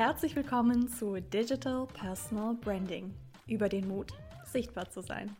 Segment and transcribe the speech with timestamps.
[0.00, 3.12] Herzlich willkommen zu Digital Personal Branding.
[3.46, 4.14] Über den Mut,
[4.46, 5.36] sichtbar zu sein.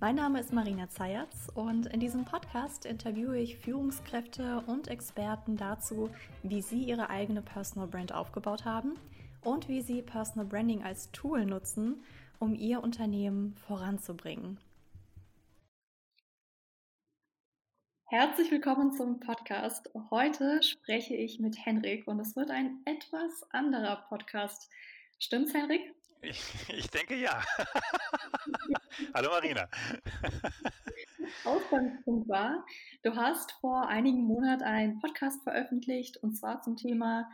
[0.00, 6.08] Mein Name ist Marina Zayatz und in diesem Podcast interviewe ich Führungskräfte und Experten dazu,
[6.42, 8.94] wie sie ihre eigene Personal Brand aufgebaut haben
[9.42, 12.02] und wie sie Personal Branding als Tool nutzen,
[12.38, 14.56] um ihr Unternehmen voranzubringen.
[18.12, 19.88] Herzlich willkommen zum Podcast.
[20.10, 24.68] Heute spreche ich mit Henrik und es wird ein etwas anderer Podcast.
[25.20, 25.94] Stimmt's, Henrik?
[26.20, 27.40] Ich, ich denke ja.
[29.14, 29.68] Hallo Marina.
[31.44, 32.66] Ausgangspunkt war,
[33.04, 37.30] du hast vor einigen Monaten einen Podcast veröffentlicht und zwar zum Thema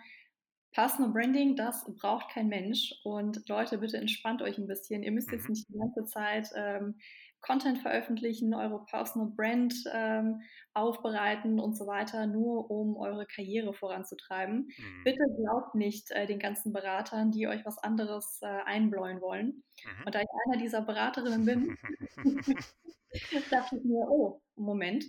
[0.72, 2.92] Personal Branding, das braucht kein Mensch.
[3.02, 5.02] Und Leute, bitte entspannt euch ein bisschen.
[5.02, 5.52] Ihr müsst jetzt mhm.
[5.52, 6.98] nicht die ganze Zeit ähm,
[7.46, 10.42] Content veröffentlichen, eure Personal Brand ähm,
[10.74, 14.66] aufbereiten und so weiter, nur um eure Karriere voranzutreiben.
[14.66, 15.04] Mhm.
[15.04, 19.62] Bitte glaubt nicht äh, den ganzen Beratern, die euch was anderes äh, einbläuen wollen.
[19.84, 20.06] Mhm.
[20.06, 21.76] Und da ich einer dieser Beraterinnen bin,
[23.50, 25.04] dachte ich mir, oh, Moment,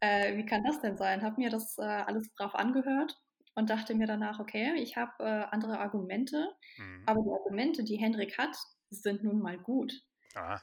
[0.00, 1.22] äh, wie kann das denn sein?
[1.22, 3.18] Hab mir das äh, alles brav angehört
[3.54, 7.04] und dachte mir danach, okay, ich habe äh, andere Argumente, mhm.
[7.06, 8.54] aber die Argumente, die Hendrik hat,
[8.90, 9.94] sind nun mal gut.
[10.34, 10.60] Ah.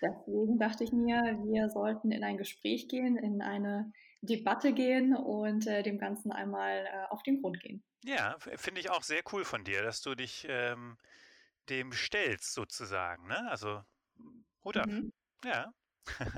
[0.00, 5.66] Deswegen dachte ich mir, wir sollten in ein Gespräch gehen, in eine Debatte gehen und
[5.66, 7.82] äh, dem Ganzen einmal äh, auf den Grund gehen.
[8.04, 10.96] Ja, finde ich auch sehr cool von dir, dass du dich ähm,
[11.68, 13.26] dem stellst sozusagen.
[13.26, 13.50] Ne?
[13.50, 13.80] Also
[14.64, 14.86] Hut ab.
[14.86, 15.12] Mhm.
[15.44, 15.72] Ja.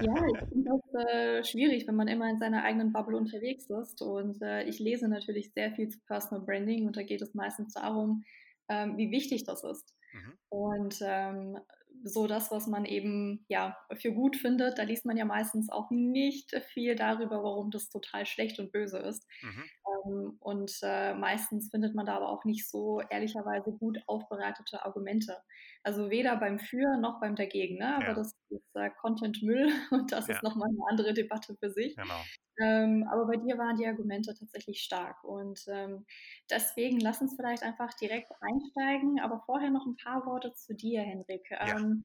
[0.01, 4.03] Ja, ich finde das äh, schwierig, wenn man immer in seiner eigenen Bubble unterwegs ist.
[4.03, 7.75] Und äh, ich lese natürlich sehr viel zu Personal Branding und da geht es meistens
[7.75, 8.25] darum,
[8.69, 9.95] ähm, wie wichtig das ist.
[10.13, 10.39] Mhm.
[10.49, 11.59] Und ähm,
[12.03, 15.91] so das, was man eben ja für gut findet, da liest man ja meistens auch
[15.91, 19.27] nicht viel darüber, warum das total schlecht und böse ist.
[19.43, 19.65] Mhm.
[19.87, 25.37] Ähm, und äh, meistens findet man da aber auch nicht so ehrlicherweise gut aufbereitete Argumente.
[25.83, 27.79] Also weder beim Für noch beim Dagegen.
[27.79, 27.97] Ne?
[27.97, 28.15] Aber ja.
[28.15, 30.35] das ist äh, Content Müll und das ja.
[30.35, 31.97] ist nochmal eine andere Debatte für sich.
[31.97, 32.21] Genau.
[32.61, 35.25] Ähm, aber bei dir waren die Argumente tatsächlich stark.
[35.25, 36.05] Und ähm,
[36.51, 39.21] deswegen lass uns vielleicht einfach direkt einsteigen.
[39.21, 41.51] Aber vorher noch ein paar Worte zu dir, Henrik.
[41.51, 41.79] Ja.
[41.79, 42.05] Ähm,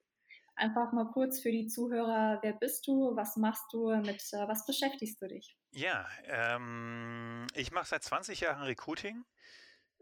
[0.55, 4.65] einfach mal kurz für die Zuhörer, wer bist du, was machst du, mit äh, was
[4.65, 5.57] beschäftigst du dich?
[5.71, 9.25] Ja, ähm, ich mache seit 20 Jahren Recruiting,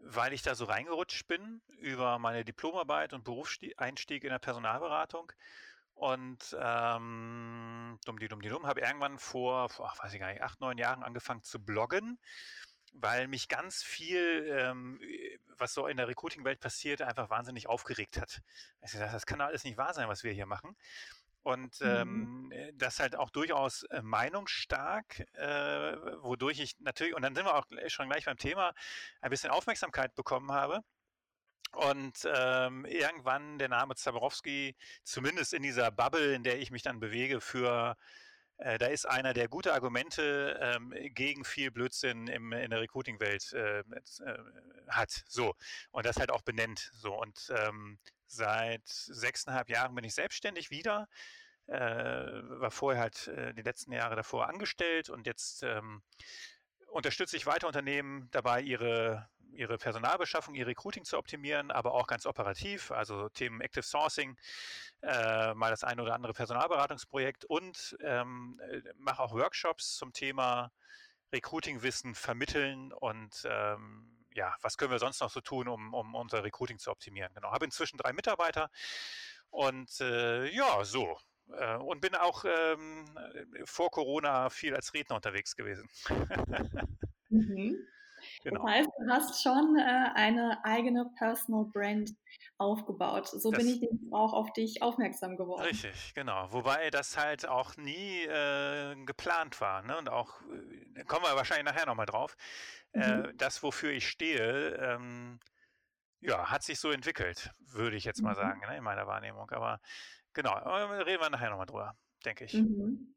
[0.06, 5.32] weil ich da so reingerutscht bin über meine Diplomarbeit und Berufseinstieg in der Personalberatung
[5.94, 10.42] und ähm, dumm die dumm die dumm, habe irgendwann vor, vor weiß ich gar nicht,
[10.42, 12.18] acht, neun Jahren angefangen zu bloggen,
[12.92, 15.00] weil mich ganz viel, ähm,
[15.56, 18.42] was so in der Recruiting-Welt passiert, einfach wahnsinnig aufgeregt hat.
[18.82, 20.76] Ich gesagt, das kann alles nicht wahr sein, was wir hier machen.
[21.44, 22.50] Und mhm.
[22.50, 27.54] ähm, das halt auch durchaus äh, meinungsstark, äh, wodurch ich natürlich, und dann sind wir
[27.54, 28.74] auch schon gleich beim Thema,
[29.20, 30.82] ein bisschen Aufmerksamkeit bekommen habe
[31.72, 36.98] und ähm, irgendwann der Name Zaborowski, zumindest in dieser Bubble, in der ich mich dann
[36.98, 37.96] bewege, für
[38.58, 43.52] äh, da ist einer, der gute Argumente ähm, gegen viel Blödsinn im, in der Recruiting-Welt
[43.52, 43.84] äh, äh,
[44.88, 45.24] hat.
[45.26, 45.54] So.
[45.90, 46.90] Und das halt auch benennt.
[46.94, 47.14] So.
[47.20, 47.98] Und ähm,
[48.34, 51.08] seit sechseinhalb Jahren bin ich selbstständig wieder.
[51.66, 56.02] Äh, war vorher halt äh, die letzten Jahre davor angestellt und jetzt ähm,
[56.88, 62.26] unterstütze ich weiter Unternehmen dabei, ihre ihre Personalbeschaffung, ihr Recruiting zu optimieren, aber auch ganz
[62.26, 64.36] operativ, also Themen Active Sourcing,
[65.02, 70.72] äh, mal das eine oder andere Personalberatungsprojekt und ähm, äh, mache auch Workshops zum Thema
[71.32, 76.44] Recruiting-Wissen vermitteln und ähm, ja, was können wir sonst noch so tun, um, um unser
[76.44, 77.32] Recruiting zu optimieren.
[77.34, 78.70] Genau, habe inzwischen drei Mitarbeiter
[79.50, 81.16] und äh, ja, so.
[81.52, 83.04] Äh, und bin auch ähm,
[83.64, 85.88] vor Corona viel als Redner unterwegs gewesen.
[87.28, 87.76] mhm.
[88.44, 88.62] Genau.
[88.62, 92.10] Das heißt, du hast schon äh, eine eigene Personal Brand
[92.58, 93.26] aufgebaut.
[93.28, 95.62] So das, bin ich auch auf dich aufmerksam geworden.
[95.62, 96.52] Richtig, genau.
[96.52, 99.82] Wobei das halt auch nie äh, geplant war.
[99.82, 99.96] Ne?
[99.96, 100.42] Und auch,
[100.94, 102.36] äh, kommen wir wahrscheinlich nachher nochmal drauf,
[102.92, 103.36] äh, mhm.
[103.38, 105.40] das, wofür ich stehe, ähm,
[106.20, 108.36] ja, hat sich so entwickelt, würde ich jetzt mal mhm.
[108.36, 109.50] sagen, ne, in meiner Wahrnehmung.
[109.50, 109.80] Aber
[110.34, 112.54] genau, reden wir nachher nochmal drüber, denke ich.
[112.54, 113.14] Mhm.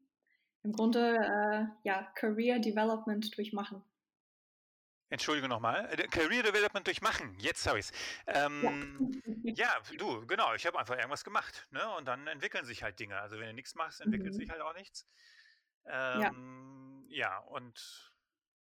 [0.62, 3.82] Im Grunde, äh, ja, Career Development durchmachen.
[5.10, 5.88] Entschuldige nochmal.
[5.92, 7.34] Äh, Career Development durchmachen.
[7.38, 7.92] Jetzt habe ich es.
[8.26, 9.54] Ähm, ja.
[9.54, 9.96] ja.
[9.96, 10.54] du, genau.
[10.54, 11.66] Ich habe einfach irgendwas gemacht.
[11.70, 11.88] Ne?
[11.96, 13.18] Und dann entwickeln sich halt Dinge.
[13.18, 14.38] Also wenn du nichts machst, entwickelt mhm.
[14.38, 15.06] sich halt auch nichts.
[15.86, 17.28] Ähm, ja.
[17.28, 18.12] ja, und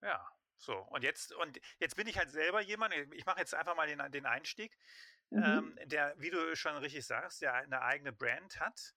[0.01, 0.25] ja,
[0.57, 0.77] so.
[0.77, 4.11] Und jetzt, und jetzt bin ich halt selber jemand, ich mache jetzt einfach mal den,
[4.11, 4.77] den Einstieg,
[5.29, 5.43] mhm.
[5.43, 8.95] ähm, der, wie du schon richtig sagst, der eine eigene Brand hat,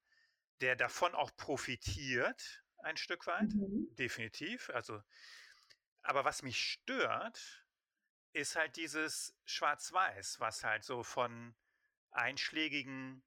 [0.60, 3.52] der davon auch profitiert, ein Stück weit.
[3.52, 3.88] Mhm.
[3.96, 4.70] Definitiv.
[4.70, 5.02] Also
[6.04, 7.66] aber was mich stört,
[8.32, 11.54] ist halt dieses Schwarz-Weiß, was halt so von
[12.10, 13.22] einschlägigen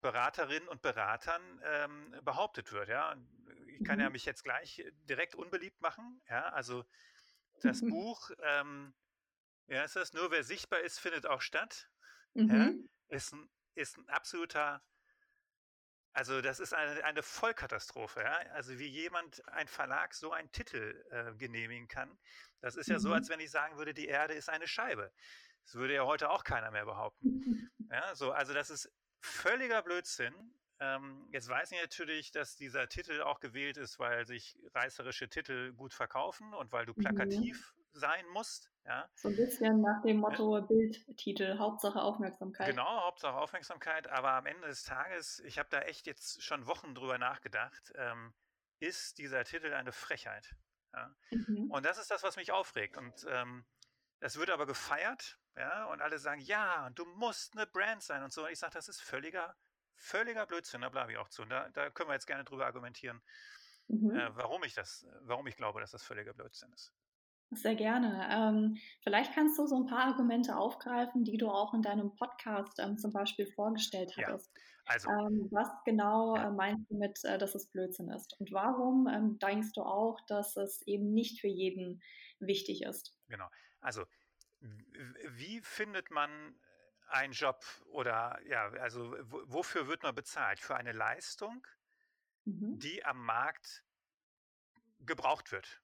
[0.00, 2.88] Beraterinnen und Beratern ähm, behauptet wird.
[2.88, 3.16] Ja,
[3.66, 4.02] ich kann mhm.
[4.02, 6.20] ja mich jetzt gleich direkt unbeliebt machen.
[6.28, 6.84] Ja, also
[7.62, 8.94] das Buch, ähm,
[9.66, 11.90] ja, ist das nur wer sichtbar ist, findet auch statt.
[12.34, 12.88] Mhm.
[13.08, 14.82] Ja, ist ein, ist ein absoluter
[16.12, 18.20] also das ist eine, eine Vollkatastrophe.
[18.20, 18.36] Ja?
[18.52, 22.18] Also wie jemand, ein Verlag, so einen Titel äh, genehmigen kann.
[22.60, 23.00] Das ist ja mhm.
[23.00, 25.12] so, als wenn ich sagen würde, die Erde ist eine Scheibe.
[25.64, 27.70] Das würde ja heute auch keiner mehr behaupten.
[27.92, 28.88] Ja, so, also das ist
[29.20, 30.32] völliger Blödsinn.
[30.78, 35.72] Ähm, jetzt weiß ich natürlich, dass dieser Titel auch gewählt ist, weil sich reißerische Titel
[35.72, 37.02] gut verkaufen und weil du mhm.
[37.02, 38.69] plakativ sein musst.
[38.86, 39.08] Ja.
[39.14, 40.64] So ein bisschen nach dem Motto ja.
[40.64, 42.70] Bildtitel, Hauptsache Aufmerksamkeit.
[42.70, 46.94] Genau, Hauptsache Aufmerksamkeit, aber am Ende des Tages, ich habe da echt jetzt schon Wochen
[46.94, 48.32] drüber nachgedacht, ähm,
[48.80, 50.56] ist dieser Titel eine Frechheit.
[50.92, 51.14] Ja.
[51.30, 51.70] Mhm.
[51.70, 52.96] Und das ist das, was mich aufregt.
[52.96, 53.64] Und ähm,
[54.20, 58.32] das wird aber gefeiert, ja, und alle sagen, ja, du musst eine Brand sein und
[58.32, 58.44] so.
[58.44, 59.56] Und ich sage, das ist völliger,
[59.94, 61.42] völliger Blödsinn, da bleibe ich auch zu.
[61.42, 63.22] Und da, da können wir jetzt gerne drüber argumentieren,
[63.88, 64.14] mhm.
[64.14, 66.92] äh, warum ich das, warum ich glaube, dass das völliger Blödsinn ist.
[67.52, 68.28] Sehr gerne.
[68.30, 72.78] Ähm, vielleicht kannst du so ein paar Argumente aufgreifen, die du auch in deinem Podcast
[72.78, 74.52] ähm, zum Beispiel vorgestellt hattest.
[74.54, 74.62] Ja,
[74.92, 76.48] also, ähm, was genau ja.
[76.48, 78.38] äh, meinst du mit, äh, dass es Blödsinn ist?
[78.38, 82.02] Und warum ähm, denkst du auch, dass es eben nicht für jeden
[82.38, 83.16] wichtig ist?
[83.28, 83.48] Genau.
[83.80, 84.04] Also,
[84.60, 86.30] wie findet man
[87.08, 89.16] einen Job oder ja, also
[89.46, 90.60] wofür wird man bezahlt?
[90.60, 91.66] Für eine Leistung,
[92.44, 92.78] mhm.
[92.78, 93.84] die am Markt
[95.00, 95.82] gebraucht wird.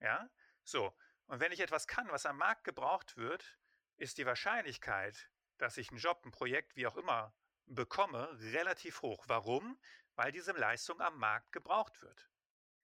[0.00, 0.28] Ja,
[0.64, 0.96] so,
[1.26, 3.58] und wenn ich etwas kann, was am Markt gebraucht wird,
[3.96, 7.34] ist die Wahrscheinlichkeit, dass ich einen Job, ein Projekt, wie auch immer,
[7.66, 9.24] bekomme, relativ hoch.
[9.28, 9.80] Warum?
[10.16, 12.30] Weil diese Leistung am Markt gebraucht wird.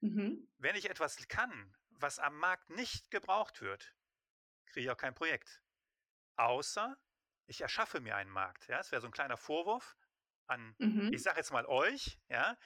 [0.01, 0.49] Mhm.
[0.59, 3.95] Wenn ich etwas kann, was am Markt nicht gebraucht wird,
[4.67, 5.63] kriege ich auch kein Projekt.
[6.37, 6.97] Außer
[7.47, 8.69] ich erschaffe mir einen Markt.
[8.69, 9.97] Ja, das wäre so ein kleiner Vorwurf
[10.47, 11.13] an, mhm.
[11.13, 12.57] ich sage jetzt mal euch, ja,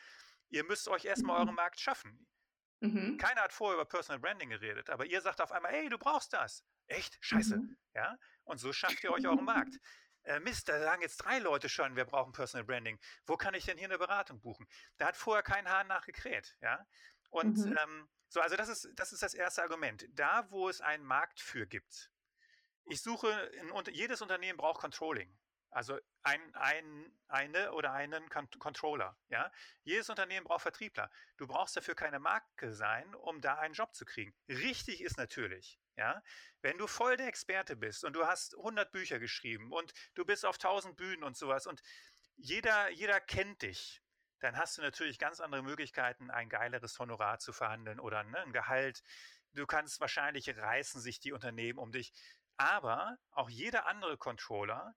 [0.49, 1.49] ihr müsst euch erstmal mhm.
[1.49, 2.27] euren Markt schaffen.
[2.81, 3.19] Mhm.
[3.19, 6.33] Keiner hat vorher über Personal Branding geredet, aber ihr sagt auf einmal, ey, du brauchst
[6.33, 6.65] das.
[6.87, 7.19] Echt?
[7.21, 7.59] Scheiße.
[7.59, 7.77] Mhm.
[7.95, 8.17] Ja?
[8.45, 9.79] Und so schafft ihr euch euren Markt.
[10.25, 12.99] Äh, Mist, da sagen jetzt drei Leute schon, wir brauchen Personal Branding.
[13.27, 14.67] Wo kann ich denn hier eine Beratung buchen?
[14.97, 16.57] Da hat vorher kein Hahn nachgekräht.
[16.61, 16.85] Ja?
[17.31, 17.77] Und mhm.
[17.81, 20.07] ähm, so, also das ist, das ist das erste Argument.
[20.11, 22.11] Da, wo es einen Markt für gibt.
[22.85, 25.37] Ich suche, in, jedes Unternehmen braucht Controlling.
[25.71, 29.17] Also ein, ein, eine oder einen Controller.
[29.29, 29.51] Ja?
[29.83, 31.11] Jedes Unternehmen braucht Vertriebler.
[31.37, 34.35] Du brauchst dafür keine Marke sein, um da einen Job zu kriegen.
[34.49, 36.23] Richtig ist natürlich, ja,
[36.63, 40.45] wenn du voll der Experte bist und du hast 100 Bücher geschrieben und du bist
[40.45, 41.81] auf 1000 Bühnen und sowas und
[42.37, 44.03] jeder, jeder kennt dich,
[44.41, 48.53] dann hast du natürlich ganz andere Möglichkeiten, ein geileres Honorar zu verhandeln oder ne, ein
[48.53, 49.03] Gehalt.
[49.53, 52.13] Du kannst wahrscheinlich reißen sich die Unternehmen um dich.
[52.57, 54.95] Aber auch jeder andere Controller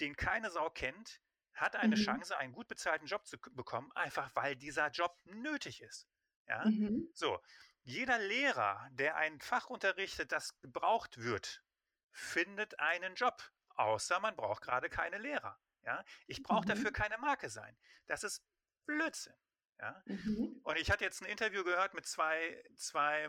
[0.00, 1.20] den keine Sau kennt,
[1.54, 2.00] hat eine mhm.
[2.00, 6.06] Chance, einen gut bezahlten Job zu bekommen, einfach weil dieser Job nötig ist.
[6.46, 6.64] Ja?
[6.64, 7.08] Mhm.
[7.14, 7.40] So,
[7.82, 11.64] jeder Lehrer, der ein Fach unterrichtet, das gebraucht wird,
[12.10, 15.58] findet einen Job, außer man braucht gerade keine Lehrer.
[15.82, 16.04] Ja?
[16.26, 16.70] Ich brauche mhm.
[16.70, 17.76] dafür keine Marke sein.
[18.06, 18.44] Das ist
[18.86, 19.34] Blödsinn.
[19.78, 20.02] Ja?
[20.06, 20.60] Mhm.
[20.62, 23.28] Und ich hatte jetzt ein Interview gehört mit zwei, zwei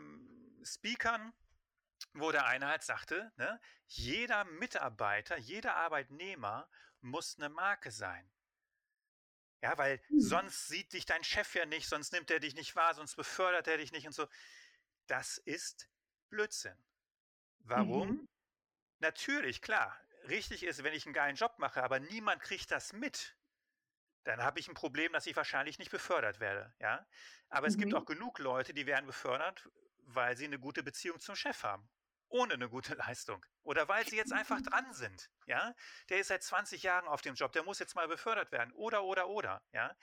[0.64, 1.34] Speakern,
[2.14, 6.70] wo der eine halt sagte, ne, jeder Mitarbeiter, jeder Arbeitnehmer
[7.02, 8.30] muss eine Marke sein.
[9.62, 10.20] Ja, weil mhm.
[10.20, 13.68] sonst sieht dich dein Chef ja nicht, sonst nimmt er dich nicht wahr, sonst befördert
[13.68, 14.28] er dich nicht und so.
[15.08, 15.90] Das ist
[16.30, 16.78] Blödsinn.
[17.60, 18.10] Warum?
[18.10, 18.30] Mhm.
[19.00, 23.36] Natürlich, klar, richtig ist, wenn ich einen geilen Job mache, aber niemand kriegt das mit,
[24.24, 26.74] dann habe ich ein Problem, dass ich wahrscheinlich nicht befördert werde.
[26.80, 27.08] Ja?
[27.50, 27.72] Aber mhm.
[27.72, 27.98] es gibt mhm.
[27.98, 29.70] auch genug Leute, die werden befördert,
[30.08, 31.90] weil sie eine gute Beziehung zum Chef haben
[32.30, 33.46] ohne eine gute Leistung.
[33.64, 35.30] Oder weil sie jetzt einfach dran sind.
[35.46, 35.74] Ja,
[36.10, 38.72] der ist seit 20 Jahren auf dem Job, der muss jetzt mal befördert werden.
[38.74, 39.62] Oder, oder, oder.
[39.72, 39.96] Ja,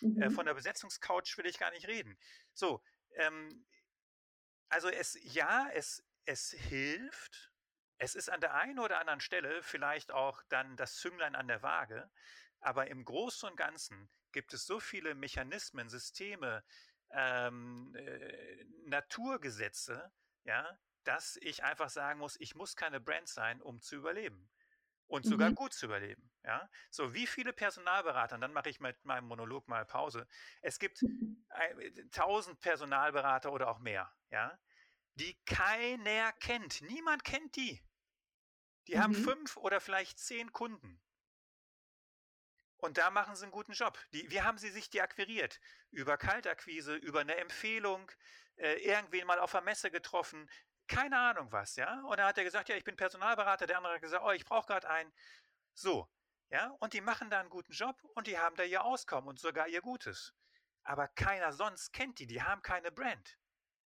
[0.00, 0.22] äh, mhm.
[0.22, 2.18] äh, von der Besetzungscouch will ich gar nicht reden.
[2.52, 2.82] So,
[3.16, 3.66] ähm,
[4.68, 7.52] also es, ja, es, es hilft.
[8.00, 11.62] Es ist an der einen oder anderen Stelle vielleicht auch dann das Zünglein an der
[11.62, 12.10] Waage.
[12.60, 16.64] Aber im Großen und Ganzen gibt es so viele Mechanismen, Systeme,
[17.10, 20.12] ähm, äh, Naturgesetze,
[20.44, 24.50] ja, dass ich einfach sagen muss, ich muss keine Brand sein, um zu überleben.
[25.06, 25.54] Und sogar mhm.
[25.54, 26.30] gut zu überleben.
[26.44, 26.68] Ja?
[26.90, 30.28] So, wie viele Personalberater, dann mache ich mit meinem Monolog mal Pause.
[30.60, 31.46] Es gibt mhm.
[32.10, 34.58] tausend Personalberater oder auch mehr, ja,
[35.14, 36.82] die keiner kennt.
[36.82, 37.82] Niemand kennt die.
[38.86, 39.00] Die mhm.
[39.00, 41.00] haben fünf oder vielleicht zehn Kunden.
[42.78, 43.98] Und da machen sie einen guten Job.
[44.12, 45.60] Die, wie haben sie sich die akquiriert?
[45.90, 48.10] Über Kaltakquise, über eine Empfehlung,
[48.56, 50.48] äh, irgendwen mal auf der Messe getroffen,
[50.86, 52.02] keine Ahnung was, ja.
[52.04, 54.44] Und dann hat er gesagt, ja, ich bin Personalberater, der andere hat gesagt, oh, ich
[54.44, 55.12] brauche gerade einen.
[55.74, 56.08] So,
[56.50, 59.38] ja, und die machen da einen guten Job und die haben da ihr Auskommen und
[59.38, 60.34] sogar ihr Gutes.
[60.82, 63.38] Aber keiner sonst kennt die, die haben keine Brand.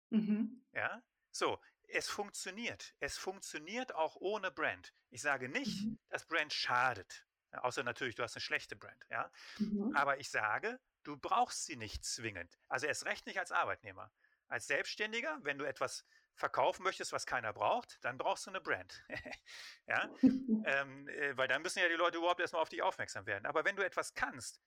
[0.09, 0.65] Mhm.
[0.73, 2.95] Ja, so, es funktioniert.
[2.99, 4.93] Es funktioniert auch ohne Brand.
[5.11, 5.99] Ich sage nicht, mhm.
[6.09, 7.25] dass Brand schadet.
[7.51, 9.05] Außer natürlich, du hast eine schlechte Brand.
[9.09, 9.31] Ja?
[9.57, 9.95] Mhm.
[9.95, 12.59] Aber ich sage, du brauchst sie nicht zwingend.
[12.67, 14.11] Also erst recht nicht als Arbeitnehmer.
[14.47, 19.03] Als Selbstständiger, wenn du etwas verkaufen möchtest, was keiner braucht, dann brauchst du eine Brand.
[19.87, 20.09] ja?
[20.21, 23.45] ähm, äh, weil dann müssen ja die Leute überhaupt erstmal auf dich aufmerksam werden.
[23.45, 24.61] Aber wenn du etwas kannst,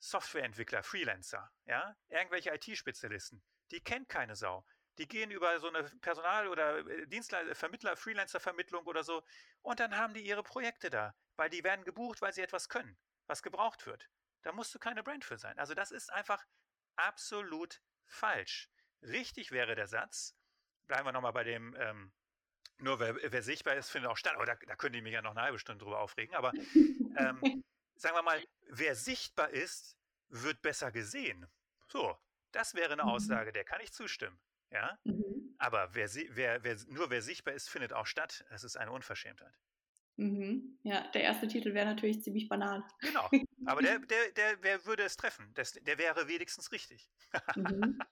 [0.00, 4.66] Softwareentwickler, Freelancer, ja, irgendwelche IT-Spezialisten, die kennt keine Sau.
[4.98, 9.22] Die gehen über so eine Personal- oder äh, Dienstleister, Vermittler, Freelancer-Vermittlung oder so
[9.62, 12.96] und dann haben die ihre Projekte da, weil die werden gebucht, weil sie etwas können,
[13.26, 14.08] was gebraucht wird.
[14.42, 15.58] Da musst du keine Brand für sein.
[15.58, 16.44] Also das ist einfach
[16.96, 18.70] absolut falsch.
[19.02, 20.34] Richtig wäre der Satz,
[20.86, 22.12] bleiben wir nochmal bei dem, ähm,
[22.78, 24.36] nur wer, wer, sichtbar ist, findet auch statt.
[24.38, 27.64] Oh, da, da könnte ich mich ja noch eine halbe Stunde drüber aufregen, aber ähm,
[27.96, 29.96] sagen wir mal, wer sichtbar ist,
[30.28, 31.46] wird besser gesehen.
[31.88, 32.18] So,
[32.52, 33.10] das wäre eine mhm.
[33.10, 34.38] Aussage, der kann ich zustimmen.
[34.70, 34.98] Ja?
[35.04, 35.54] Mhm.
[35.58, 38.44] Aber wer, wer, wer, nur wer sichtbar ist, findet auch statt.
[38.50, 39.56] Das ist eine Unverschämtheit.
[40.16, 40.78] Mhm.
[40.84, 42.84] Ja, der erste Titel wäre natürlich ziemlich banal.
[43.00, 43.28] Genau.
[43.66, 45.50] Aber der, der, der, wer würde es treffen?
[45.54, 47.08] Das, der wäre wenigstens richtig.
[47.56, 47.98] mhm.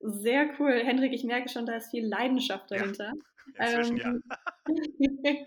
[0.00, 0.82] Sehr cool.
[0.84, 3.12] Hendrik, ich merke schon, da ist viel Leidenschaft dahinter.
[3.58, 4.14] Ja, ähm, ja.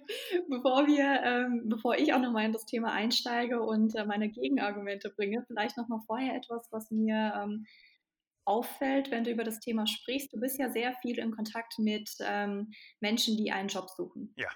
[0.50, 5.10] bevor wir, ähm, bevor ich auch nochmal in das Thema einsteige und äh, meine Gegenargumente
[5.10, 7.66] bringe, vielleicht nochmal vorher etwas, was mir ähm,
[8.46, 10.34] auffällt, wenn du über das Thema sprichst.
[10.34, 14.34] Du bist ja sehr viel in Kontakt mit ähm, Menschen, die einen Job suchen.
[14.36, 14.50] Ja.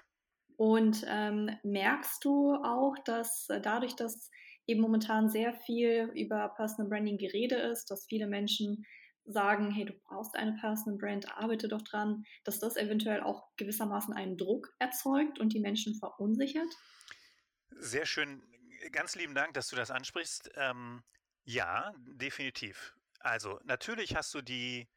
[0.56, 4.30] Und ähm, merkst du auch, dass äh, dadurch, dass
[4.66, 8.84] eben momentan sehr viel über Personal Branding Gerede ist, dass viele Menschen
[9.26, 14.14] sagen, hey, du brauchst eine Personal Brand, arbeite doch dran, dass das eventuell auch gewissermaßen
[14.14, 16.68] einen Druck erzeugt und die Menschen verunsichert?
[17.78, 18.42] Sehr schön.
[18.92, 20.50] Ganz lieben Dank, dass du das ansprichst.
[20.54, 21.02] Ähm,
[21.44, 22.94] ja, definitiv.
[23.20, 24.88] Also, natürlich hast du die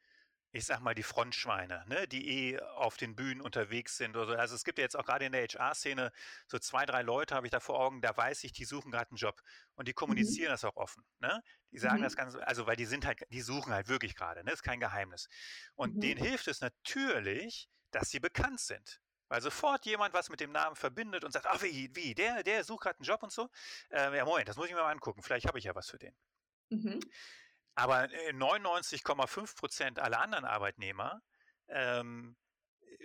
[0.51, 4.15] ich sag mal, die Frontschweine, ne, die eh auf den Bühnen unterwegs sind.
[4.15, 4.33] Oder so.
[4.33, 6.11] Also es gibt ja jetzt auch gerade in der HR-Szene
[6.47, 9.11] so zwei, drei Leute, habe ich da vor Augen, da weiß ich, die suchen gerade
[9.11, 9.41] einen Job.
[9.75, 9.95] Und die mhm.
[9.95, 10.53] kommunizieren mhm.
[10.53, 11.03] das auch offen.
[11.19, 11.43] Ne?
[11.71, 12.03] Die sagen mhm.
[12.03, 14.51] das Ganze, also weil die sind halt, die suchen halt wirklich gerade, ne?
[14.51, 15.27] ist kein Geheimnis.
[15.75, 16.01] Und mhm.
[16.01, 19.01] denen hilft es natürlich, dass sie bekannt sind.
[19.27, 22.63] Weil sofort jemand was mit dem Namen verbindet und sagt, ach wie, wie, der, der
[22.63, 23.47] sucht gerade einen Job und so.
[23.91, 25.99] Äh, ja, Moment, das muss ich mir mal angucken, vielleicht habe ich ja was für
[25.99, 26.15] den.
[26.69, 26.99] Mhm.
[27.75, 31.21] Aber 99,5 äh, Prozent aller anderen Arbeitnehmer
[31.67, 32.35] ähm,
[32.81, 32.95] äh,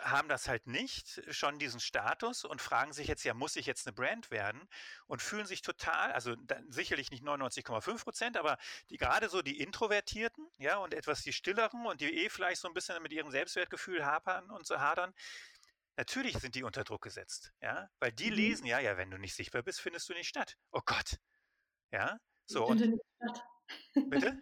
[0.00, 3.86] haben das halt nicht, schon diesen Status und fragen sich jetzt, ja, muss ich jetzt
[3.86, 4.68] eine Brand werden?
[5.06, 6.36] Und fühlen sich total, also
[6.68, 8.58] sicherlich nicht 99,5 Prozent, aber
[8.90, 12.68] die gerade so die Introvertierten, ja, und etwas die Stilleren und die eh vielleicht so
[12.68, 15.12] ein bisschen mit ihrem Selbstwertgefühl hapern und so hadern,
[15.96, 18.36] natürlich sind die unter Druck gesetzt, ja, weil die mhm.
[18.36, 20.56] lesen ja, ja, wenn du nicht sichtbar bist, findest du nicht statt.
[20.70, 21.18] Oh Gott,
[21.90, 22.64] ja, so.
[22.66, 23.00] Und,
[23.94, 24.38] Bitte?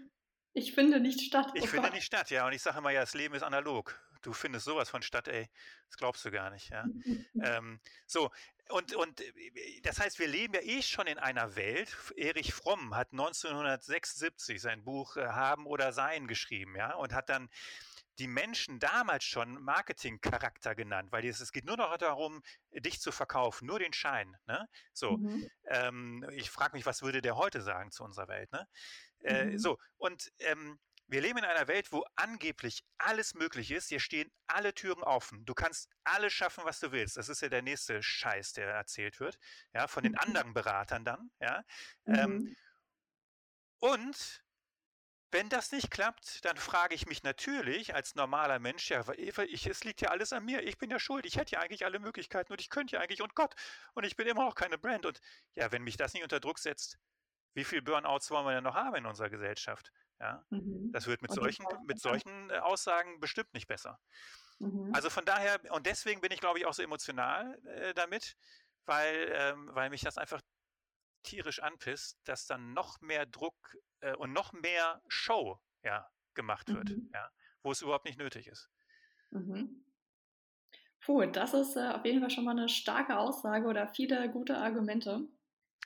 [0.52, 1.50] Ich finde nicht statt.
[1.54, 1.94] Ich oh finde Gott.
[1.94, 2.46] nicht statt, ja.
[2.46, 4.00] Und ich sage immer, ja, das Leben ist analog.
[4.22, 5.48] Du findest sowas von statt, ey.
[5.88, 6.84] Das glaubst du gar nicht, ja.
[7.42, 8.30] ähm, so,
[8.70, 11.94] und, und äh, das heißt, wir leben ja eh schon in einer Welt.
[12.16, 17.50] Erich Fromm hat 1976 sein Buch äh, Haben oder Sein geschrieben, ja, und hat dann
[18.18, 22.42] die Menschen damals schon Marketingcharakter genannt, weil es, geht nur noch darum,
[22.72, 24.36] dich zu verkaufen, nur den Schein.
[24.46, 24.68] Ne?
[24.92, 25.50] So, mhm.
[25.66, 28.50] ähm, ich frage mich, was würde der heute sagen zu unserer Welt?
[28.52, 28.66] Ne?
[29.26, 29.58] Äh, mhm.
[29.58, 30.78] So, und ähm,
[31.08, 33.88] wir leben in einer Welt, wo angeblich alles möglich ist.
[33.88, 35.44] Hier stehen alle Türen offen.
[35.44, 37.16] Du kannst alles schaffen, was du willst.
[37.16, 39.38] Das ist ja der nächste Scheiß, der erzählt wird.
[39.72, 40.18] Ja, von den mhm.
[40.18, 41.30] anderen Beratern dann.
[41.40, 41.64] Ja.
[42.06, 42.56] Ähm, mhm.
[43.78, 44.42] und
[45.32, 49.84] wenn das nicht klappt, dann frage ich mich natürlich als normaler Mensch, ja, ich, es
[49.84, 52.52] liegt ja alles an mir, ich bin ja schuld, ich hätte ja eigentlich alle Möglichkeiten
[52.52, 53.54] und ich könnte ja eigentlich und Gott
[53.94, 55.20] und ich bin immer noch keine Brand und
[55.54, 56.98] ja, wenn mich das nicht unter Druck setzt,
[57.56, 59.90] wie viele Burnouts wollen wir denn noch haben in unserer Gesellschaft?
[60.20, 60.92] Ja, mhm.
[60.92, 63.98] das wird mit solchen, mit solchen äh, Aussagen bestimmt nicht besser.
[64.58, 64.94] Mhm.
[64.94, 68.36] Also von daher, und deswegen bin ich, glaube ich, auch so emotional äh, damit,
[68.84, 70.42] weil, ähm, weil mich das einfach
[71.22, 76.90] tierisch anpisst, dass dann noch mehr Druck äh, und noch mehr Show ja, gemacht wird,
[76.90, 77.10] mhm.
[77.12, 77.30] ja,
[77.62, 78.70] wo es überhaupt nicht nötig ist.
[79.30, 79.82] Mhm.
[81.00, 84.58] Puh, das ist äh, auf jeden Fall schon mal eine starke Aussage oder viele gute
[84.58, 85.26] Argumente.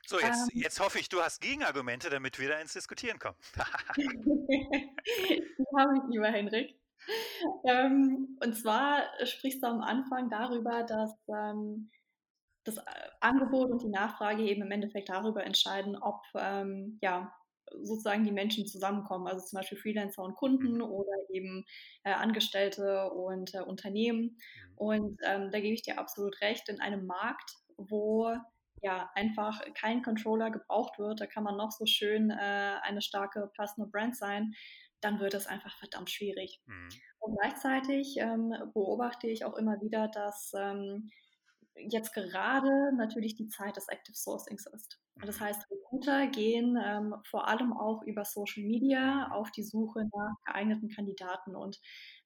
[0.06, 3.36] So, jetzt, ähm, jetzt hoffe ich, du hast Gegenargumente, damit wir da ins Diskutieren kommen.
[3.96, 6.74] die habe ich, lieber Henrik.
[7.64, 11.90] Ähm, und zwar sprichst du am Anfang darüber, dass ähm,
[12.64, 12.82] das äh,
[13.20, 17.32] Angebot und die Nachfrage eben im Endeffekt darüber entscheiden, ob, ähm, ja,
[17.82, 20.82] sozusagen die Menschen zusammenkommen, also zum Beispiel Freelancer und Kunden mhm.
[20.82, 21.64] oder eben
[22.02, 24.22] äh, Angestellte und äh, Unternehmen.
[24.22, 24.76] Mhm.
[24.76, 28.34] Und ähm, da gebe ich dir absolut recht, in einem Markt, wo
[28.82, 33.50] ja einfach kein Controller gebraucht wird, da kann man noch so schön äh, eine starke
[33.54, 34.52] Personal Brand sein,
[35.00, 36.60] dann wird es einfach verdammt schwierig.
[36.66, 36.88] Mhm.
[37.18, 41.10] Und gleichzeitig ähm, beobachte ich auch immer wieder, dass ähm,
[41.76, 45.00] jetzt gerade natürlich die Zeit des Active Sourcings ist.
[45.16, 45.44] Das mhm.
[45.44, 50.88] heißt, Recruiter gehen ähm, vor allem auch über Social Media auf die Suche nach geeigneten
[50.88, 51.54] Kandidaten.
[51.54, 51.80] Und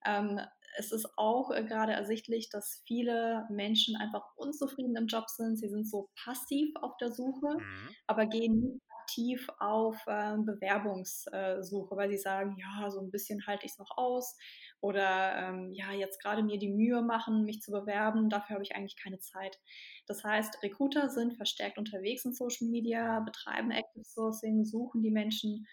[0.05, 0.41] ähm,
[0.77, 5.57] es ist auch äh, gerade ersichtlich, dass viele Menschen einfach unzufrieden im Job sind.
[5.57, 7.89] Sie sind so passiv auf der Suche, mhm.
[8.07, 13.67] aber gehen nicht aktiv auf äh, Bewerbungssuche, weil sie sagen, ja, so ein bisschen halte
[13.67, 14.37] ich es noch aus
[14.81, 18.75] oder ähm, ja, jetzt gerade mir die Mühe machen, mich zu bewerben, dafür habe ich
[18.75, 19.59] eigentlich keine Zeit.
[20.07, 25.67] Das heißt, Recruiter sind verstärkt unterwegs in Social Media, betreiben Active Sourcing, suchen die Menschen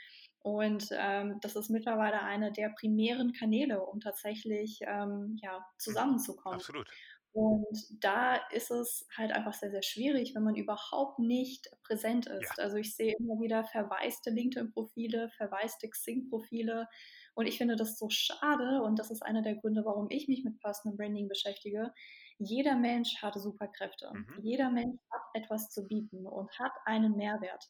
[0.43, 6.59] und ähm, das ist mittlerweile einer der primären Kanäle, um tatsächlich ähm, ja, zusammenzukommen.
[6.59, 6.89] Absolut.
[7.33, 12.57] Und da ist es halt einfach sehr, sehr schwierig, wenn man überhaupt nicht präsent ist.
[12.57, 12.63] Ja.
[12.63, 16.87] Also ich sehe immer wieder verwaiste LinkedIn-Profile, verwaiste Xing-Profile.
[17.33, 20.43] Und ich finde das so schade und das ist einer der Gründe, warum ich mich
[20.43, 21.93] mit Personal Branding beschäftige.
[22.37, 24.11] Jeder Mensch hat Superkräfte.
[24.13, 24.39] Mhm.
[24.41, 27.69] Jeder Mensch hat etwas zu bieten und hat einen Mehrwert.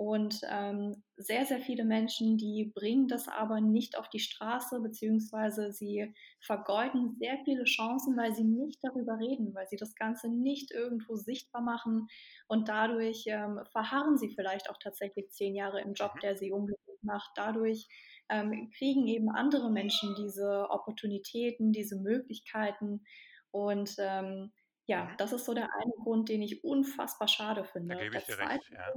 [0.00, 5.74] Und ähm, sehr, sehr viele Menschen, die bringen das aber nicht auf die Straße, beziehungsweise
[5.74, 10.70] sie vergeuden sehr viele Chancen, weil sie nicht darüber reden, weil sie das Ganze nicht
[10.70, 12.06] irgendwo sichtbar machen.
[12.48, 16.20] Und dadurch ähm, verharren sie vielleicht auch tatsächlich zehn Jahre im Job, mhm.
[16.20, 17.32] der sie unglücklich macht.
[17.34, 17.86] Dadurch
[18.30, 23.04] ähm, kriegen eben andere Menschen diese Opportunitäten, diese Möglichkeiten.
[23.50, 24.50] Und ähm,
[24.86, 25.16] ja, mhm.
[25.18, 27.96] das ist so der eine Grund, den ich unfassbar schade finde.
[27.96, 28.94] Da gebe ich dir recht, ja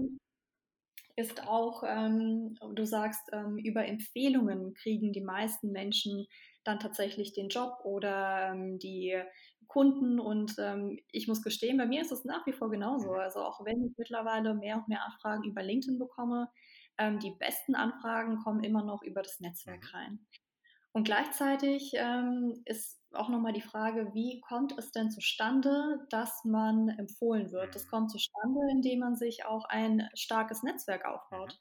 [1.15, 6.28] ist auch, ähm, du sagst, ähm, über Empfehlungen kriegen die meisten Menschen
[6.63, 9.15] dann tatsächlich den Job oder ähm, die
[9.67, 10.19] Kunden.
[10.19, 13.12] Und ähm, ich muss gestehen, bei mir ist es nach wie vor genauso.
[13.12, 13.19] Mhm.
[13.19, 16.49] Also auch wenn ich mittlerweile mehr und mehr Anfragen über LinkedIn bekomme,
[16.97, 19.97] ähm, die besten Anfragen kommen immer noch über das Netzwerk mhm.
[19.97, 20.19] rein.
[20.93, 26.89] Und gleichzeitig ähm, ist auch nochmal die Frage, wie kommt es denn zustande, dass man
[26.89, 27.75] empfohlen wird?
[27.75, 27.89] Das mhm.
[27.89, 31.58] kommt zustande, indem man sich auch ein starkes Netzwerk aufbaut,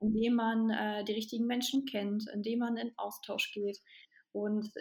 [0.00, 0.08] mhm.
[0.08, 3.78] indem man äh, die richtigen Menschen kennt, indem man in Austausch geht.
[4.32, 4.72] Und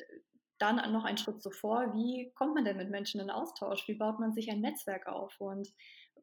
[0.58, 3.88] dann noch einen Schritt zuvor, wie kommt man denn mit Menschen in Austausch?
[3.88, 5.40] Wie baut man sich ein Netzwerk auf?
[5.40, 5.70] Und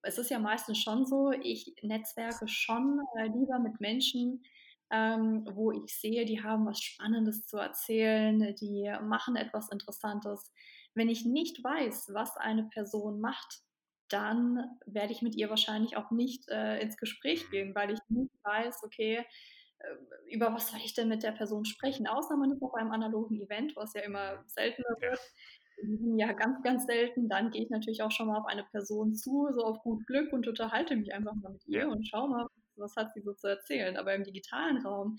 [0.02, 4.42] es ist ja meistens schon so, ich netzwerke schon äh, lieber mit Menschen,
[4.90, 10.52] ähm, wo ich sehe, die haben was Spannendes zu erzählen, die machen etwas Interessantes.
[10.94, 13.62] Wenn ich nicht weiß, was eine Person macht,
[14.08, 17.50] dann werde ich mit ihr wahrscheinlich auch nicht äh, ins Gespräch mhm.
[17.50, 19.24] gehen, weil ich nicht weiß, okay,
[19.78, 22.90] äh, über was soll ich denn mit der Person sprechen, außer man ist auf einem
[22.90, 25.20] analogen Event, was ja immer seltener wird.
[26.16, 27.28] Ja, ganz, ganz selten.
[27.28, 30.32] Dann gehe ich natürlich auch schon mal auf eine Person zu, so auf gut Glück
[30.32, 33.48] und unterhalte mich einfach mal mit ihr und schau mal, was hat sie so zu
[33.48, 33.96] erzählen.
[33.96, 35.18] Aber im digitalen Raum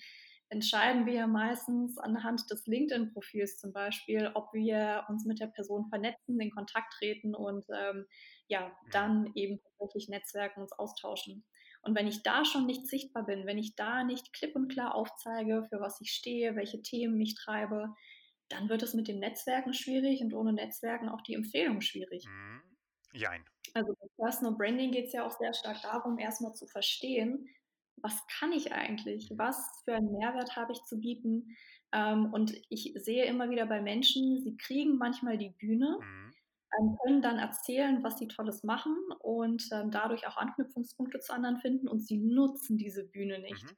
[0.50, 6.40] entscheiden wir meistens anhand des LinkedIn-Profils zum Beispiel, ob wir uns mit der Person vernetzen,
[6.40, 8.06] in Kontakt treten und ähm,
[8.48, 11.46] ja, dann eben tatsächlich Netzwerken uns austauschen.
[11.82, 14.96] Und wenn ich da schon nicht sichtbar bin, wenn ich da nicht klipp und klar
[14.96, 17.94] aufzeige, für was ich stehe, welche Themen mich treibe,
[18.50, 22.26] dann wird es mit dem Netzwerken schwierig und ohne Netzwerken auch die Empfehlung schwierig.
[22.26, 22.62] Mhm.
[23.14, 23.46] Jein.
[23.74, 27.48] Also bei Personal Branding geht es ja auch sehr stark darum, erstmal zu verstehen,
[28.02, 29.32] was kann ich eigentlich?
[29.36, 31.56] Was für einen Mehrwert habe ich zu bieten?
[31.92, 36.34] Ähm, und ich sehe immer wieder bei Menschen, sie kriegen manchmal die Bühne, mhm.
[36.80, 41.58] ähm, können dann erzählen, was sie Tolles machen und ähm, dadurch auch Anknüpfungspunkte zu anderen
[41.58, 43.64] finden und sie nutzen diese Bühne nicht.
[43.64, 43.78] Mhm.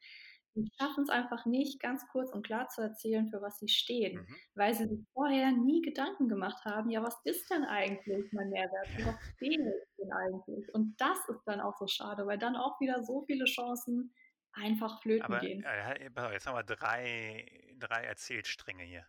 [0.54, 4.20] Sie schaffen es einfach nicht, ganz kurz und klar zu erzählen, für was sie stehen,
[4.20, 4.36] mhm.
[4.56, 8.88] weil sie sich vorher nie Gedanken gemacht haben, ja, was ist denn eigentlich mein Mehrwert?
[8.88, 10.74] Für was stehe ich denn eigentlich?
[10.74, 14.14] Und das ist dann auch so schade, weil dann auch wieder so viele Chancen
[14.54, 15.64] einfach flöten Aber gehen.
[15.64, 17.46] äh, jetzt haben wir drei,
[17.80, 19.06] drei Erzählstränge hier.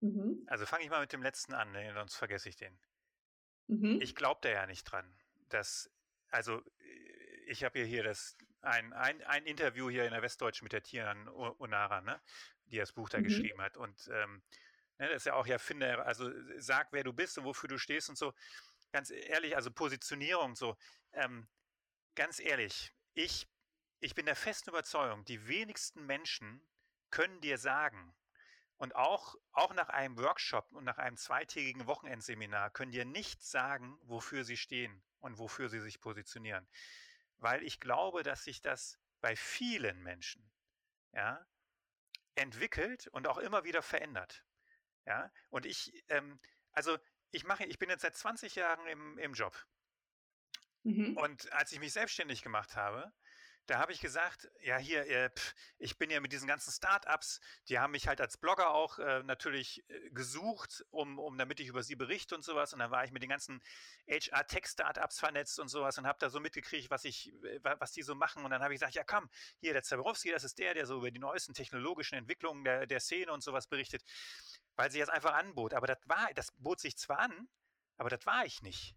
[0.00, 0.44] Mhm.
[0.48, 1.92] Also fange ich mal mit dem letzten an, ne?
[1.94, 2.78] sonst vergesse ich den.
[3.68, 3.98] Mhm.
[4.02, 5.16] Ich glaube da ja nicht dran,
[5.48, 5.90] dass,
[6.28, 6.60] also
[7.46, 11.28] ich habe hier das ein, ein, ein Interview hier in der Westdeutschen mit der Tiran
[11.28, 12.20] Onara, ne,
[12.66, 13.24] die das Buch da mhm.
[13.24, 13.76] geschrieben hat.
[13.76, 14.42] Und ähm,
[14.98, 17.78] ne, das ist ja auch ja, finde, also sag, wer du bist und wofür du
[17.78, 18.32] stehst und so.
[18.92, 20.76] Ganz ehrlich, also Positionierung so.
[21.12, 21.48] Ähm,
[22.14, 23.48] ganz ehrlich, ich,
[24.00, 26.60] ich bin der festen Überzeugung, die wenigsten Menschen
[27.10, 28.14] können dir sagen,
[28.78, 33.96] und auch, auch nach einem Workshop und nach einem zweitägigen Wochenendseminar können dir nicht sagen,
[34.02, 36.66] wofür sie stehen und wofür sie sich positionieren
[37.42, 40.50] weil ich glaube, dass sich das bei vielen Menschen,
[41.12, 41.46] ja,
[42.34, 44.44] entwickelt und auch immer wieder verändert.
[45.04, 46.40] Ja, und ich, ähm,
[46.72, 46.98] also
[47.32, 49.66] ich mache, ich bin jetzt seit 20 Jahren im, im Job.
[50.84, 51.16] Mhm.
[51.16, 53.12] Und als ich mich selbstständig gemacht habe,
[53.66, 57.40] da habe ich gesagt, ja hier, äh, pff, ich bin ja mit diesen ganzen Startups,
[57.68, 61.68] die haben mich halt als Blogger auch äh, natürlich äh, gesucht, um, um damit ich
[61.68, 62.72] über sie berichte und sowas.
[62.72, 63.62] Und dann war ich mit den ganzen
[64.08, 68.14] HR-Tech-Startups vernetzt und sowas und habe da so mitgekriegt, was ich, äh, was die so
[68.14, 68.44] machen.
[68.44, 69.28] Und dann habe ich gesagt, ja komm,
[69.60, 73.00] hier der Zaborowski, das ist der, der so über die neuesten technologischen Entwicklungen der, der
[73.00, 74.02] Szene und sowas berichtet,
[74.74, 75.74] weil sie das einfach anbot.
[75.74, 77.48] Aber das war, das bot sich zwar an,
[77.96, 78.96] aber das war ich nicht.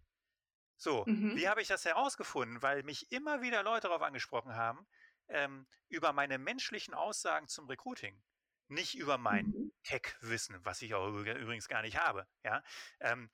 [0.76, 1.36] So, mhm.
[1.36, 2.62] wie habe ich das herausgefunden?
[2.62, 4.86] Weil mich immer wieder Leute darauf angesprochen haben,
[5.28, 8.22] ähm, über meine menschlichen Aussagen zum Recruiting.
[8.68, 9.72] Nicht über mein mhm.
[9.84, 12.26] Tech-Wissen, was ich auch übrigens gar nicht habe.
[12.44, 12.62] Ja?
[13.00, 13.30] Ähm,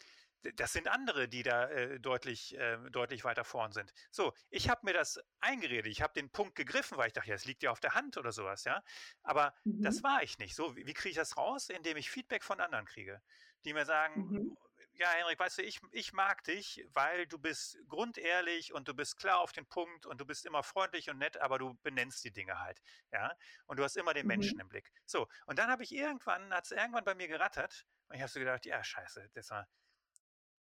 [0.56, 3.92] das sind andere, die da äh, deutlich, äh, deutlich weiter vorn sind.
[4.10, 7.36] So, ich habe mir das eingeredet, ich habe den Punkt gegriffen, weil ich dachte, ja,
[7.36, 8.82] es liegt ja auf der Hand oder sowas, ja.
[9.22, 9.82] Aber mhm.
[9.82, 10.54] das war ich nicht.
[10.54, 11.68] So, wie, wie kriege ich das raus?
[11.68, 13.22] Indem ich Feedback von anderen kriege,
[13.64, 14.56] die mir sagen, mhm
[14.94, 19.16] ja, Henrik, weißt du, ich, ich mag dich, weil du bist grundehrlich und du bist
[19.16, 22.32] klar auf den Punkt und du bist immer freundlich und nett, aber du benennst die
[22.32, 23.34] Dinge halt, ja.
[23.66, 24.28] Und du hast immer den mhm.
[24.28, 24.92] Menschen im Blick.
[25.06, 28.30] So, und dann habe ich irgendwann, hat es irgendwann bei mir gerattert und ich habe
[28.30, 29.66] so gedacht, ja, scheiße, das war,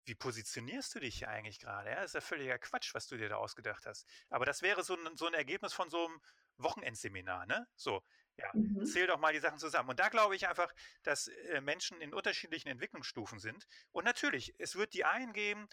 [0.05, 1.91] wie positionierst du dich hier eigentlich gerade?
[1.91, 4.07] Ja, das ist ja völliger Quatsch, was du dir da ausgedacht hast.
[4.31, 6.21] Aber das wäre so ein, so ein Ergebnis von so einem
[6.57, 7.67] Wochenendseminar, ne?
[7.77, 8.03] So,
[8.39, 8.85] ja, mhm.
[8.87, 9.91] zähl doch mal die Sachen zusammen.
[9.91, 10.73] Und da glaube ich einfach,
[11.03, 13.67] dass äh, Menschen in unterschiedlichen Entwicklungsstufen sind.
[13.91, 15.69] Und natürlich, es wird die einen geben,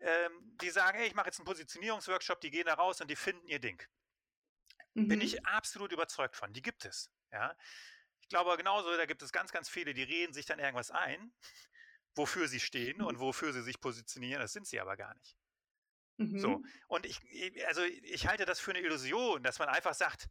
[0.00, 3.16] ähm, die sagen, hey, ich mache jetzt einen Positionierungsworkshop, die gehen da raus und die
[3.16, 3.82] finden ihr Ding.
[4.94, 5.08] Mhm.
[5.08, 6.52] Bin ich absolut überzeugt von.
[6.52, 7.10] Die gibt es.
[7.32, 7.56] Ja.
[8.20, 11.32] Ich glaube genauso, da gibt es ganz, ganz viele, die reden sich dann irgendwas ein,
[12.14, 13.06] wofür sie stehen mhm.
[13.06, 14.42] und wofür sie sich positionieren.
[14.42, 15.36] Das sind sie aber gar nicht.
[16.18, 16.38] Mhm.
[16.38, 16.62] So.
[16.86, 17.18] Und ich,
[17.66, 20.28] also ich halte das für eine Illusion, dass man einfach sagt,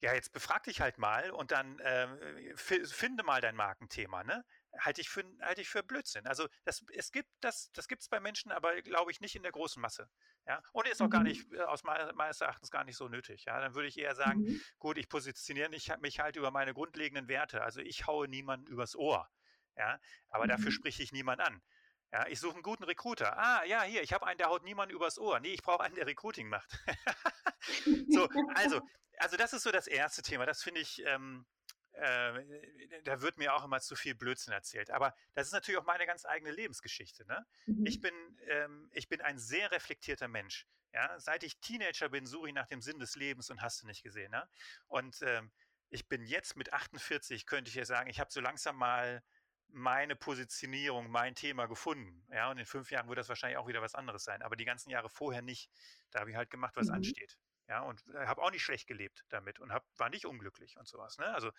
[0.00, 2.08] ja, jetzt befrag dich halt mal und dann äh,
[2.56, 4.44] finde mal dein Markenthema, ne?
[4.78, 6.26] Halte ich für halte ich für Blödsinn.
[6.26, 9.42] Also das es gibt das das gibt es bei Menschen, aber glaube ich nicht in
[9.42, 10.08] der großen Masse.
[10.46, 11.10] Ja, und ist auch mhm.
[11.10, 13.44] gar nicht äh, aus meines Erachtens gar nicht so nötig.
[13.46, 14.60] Ja, dann würde ich eher sagen, mhm.
[14.78, 17.62] gut, ich positioniere mich, mich halt über meine grundlegenden Werte.
[17.62, 19.28] Also ich haue niemanden übers Ohr.
[19.76, 20.50] Ja, aber mhm.
[20.50, 21.62] dafür spreche ich niemand an.
[22.12, 23.36] Ja, ich suche einen guten Recruiter.
[23.36, 25.40] Ah, ja, hier, ich habe einen, der haut niemanden übers Ohr.
[25.40, 26.70] Nee, ich brauche einen, der Recruiting macht.
[28.08, 28.80] so, also,
[29.18, 30.46] also das ist so das erste Thema.
[30.46, 31.44] Das finde ich, ähm,
[31.92, 34.90] äh, da wird mir auch immer zu viel Blödsinn erzählt.
[34.90, 37.26] Aber das ist natürlich auch meine ganz eigene Lebensgeschichte.
[37.26, 37.46] Ne?
[37.66, 37.86] Mhm.
[37.86, 38.14] Ich, bin,
[38.48, 40.66] ähm, ich bin ein sehr reflektierter Mensch.
[40.94, 41.18] Ja?
[41.20, 44.02] Seit ich Teenager bin, suche ich nach dem Sinn des Lebens und hast du nicht
[44.02, 44.30] gesehen.
[44.30, 44.48] Ne?
[44.86, 45.50] Und ähm,
[45.90, 49.22] ich bin jetzt mit 48, könnte ich ja sagen, ich habe so langsam mal
[49.70, 52.26] meine Positionierung, mein Thema gefunden.
[52.32, 54.42] Ja, und in fünf Jahren wird das wahrscheinlich auch wieder was anderes sein.
[54.42, 55.70] Aber die ganzen Jahre vorher nicht.
[56.10, 56.94] Da habe ich halt gemacht, was mhm.
[56.94, 57.38] ansteht.
[57.68, 60.88] Ja, und äh, habe auch nicht schlecht gelebt damit und hab, war nicht unglücklich und
[60.88, 61.18] sowas.
[61.18, 61.26] Ne?
[61.34, 61.52] Also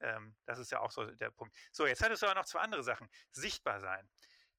[0.00, 1.54] ähm, das ist ja auch so der Punkt.
[1.72, 3.08] So, jetzt hattest du aber noch zwei andere Sachen.
[3.32, 4.08] Sichtbar sein.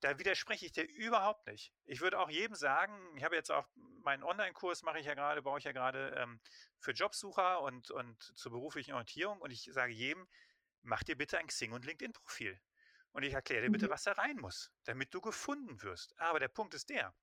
[0.01, 1.73] Da widerspreche ich dir überhaupt nicht.
[1.85, 3.67] Ich würde auch jedem sagen, ich habe jetzt auch
[4.03, 6.39] meinen Online-Kurs, mache ich ja gerade, baue ich ja gerade ähm,
[6.77, 10.27] für Jobsucher und, und zur beruflichen Orientierung und ich sage jedem,
[10.81, 12.59] mach dir bitte ein Xing- und LinkedIn-Profil.
[13.13, 13.91] Und ich erkläre dir bitte, mhm.
[13.91, 16.19] was da rein muss, damit du gefunden wirst.
[16.19, 17.15] Aber der Punkt ist der,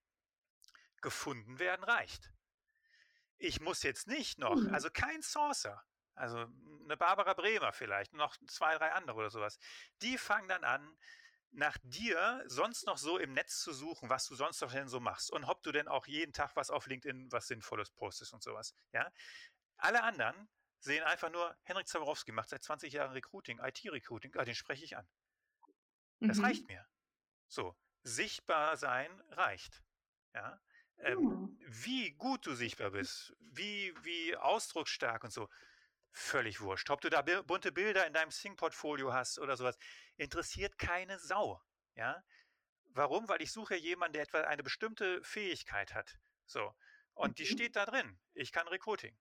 [1.00, 2.33] gefunden werden reicht
[3.40, 4.72] ich muss jetzt nicht noch, mhm.
[4.72, 5.83] also kein Saucer,
[6.14, 6.46] also
[6.85, 9.59] eine Barbara Bremer vielleicht, noch zwei, drei andere oder sowas,
[10.03, 10.96] die fangen dann an,
[11.53, 15.00] nach dir sonst noch so im Netz zu suchen, was du sonst noch denn so
[15.00, 18.42] machst und ob du denn auch jeden Tag was auf LinkedIn, was Sinnvolles postest und
[18.42, 18.72] sowas.
[18.92, 19.11] Ja?
[19.76, 20.48] Alle anderen
[20.79, 24.96] sehen einfach nur, Henrik Zaborowski macht seit 20 Jahren Recruiting, IT-Recruiting, ah, den spreche ich
[24.96, 25.09] an.
[26.20, 26.44] Das mhm.
[26.44, 26.87] reicht mir.
[27.48, 29.83] So, sichtbar sein reicht.
[30.35, 30.61] Ja?
[30.98, 31.59] Ähm, hm.
[31.66, 35.48] Wie gut du sichtbar bist, wie, wie ausdrucksstark und so,
[36.12, 36.90] völlig wurscht.
[36.90, 39.78] Ob du da bunte Bilder in deinem Sing-Portfolio hast oder sowas,
[40.16, 41.62] interessiert keine Sau.
[41.94, 42.22] Ja?
[42.87, 43.28] Warum?
[43.28, 46.18] Weil ich suche jemanden, der etwa eine bestimmte Fähigkeit hat.
[46.46, 46.74] So.
[47.14, 47.48] Und die mhm.
[47.48, 48.18] steht da drin.
[48.35, 49.16] Ich kann Recruiting.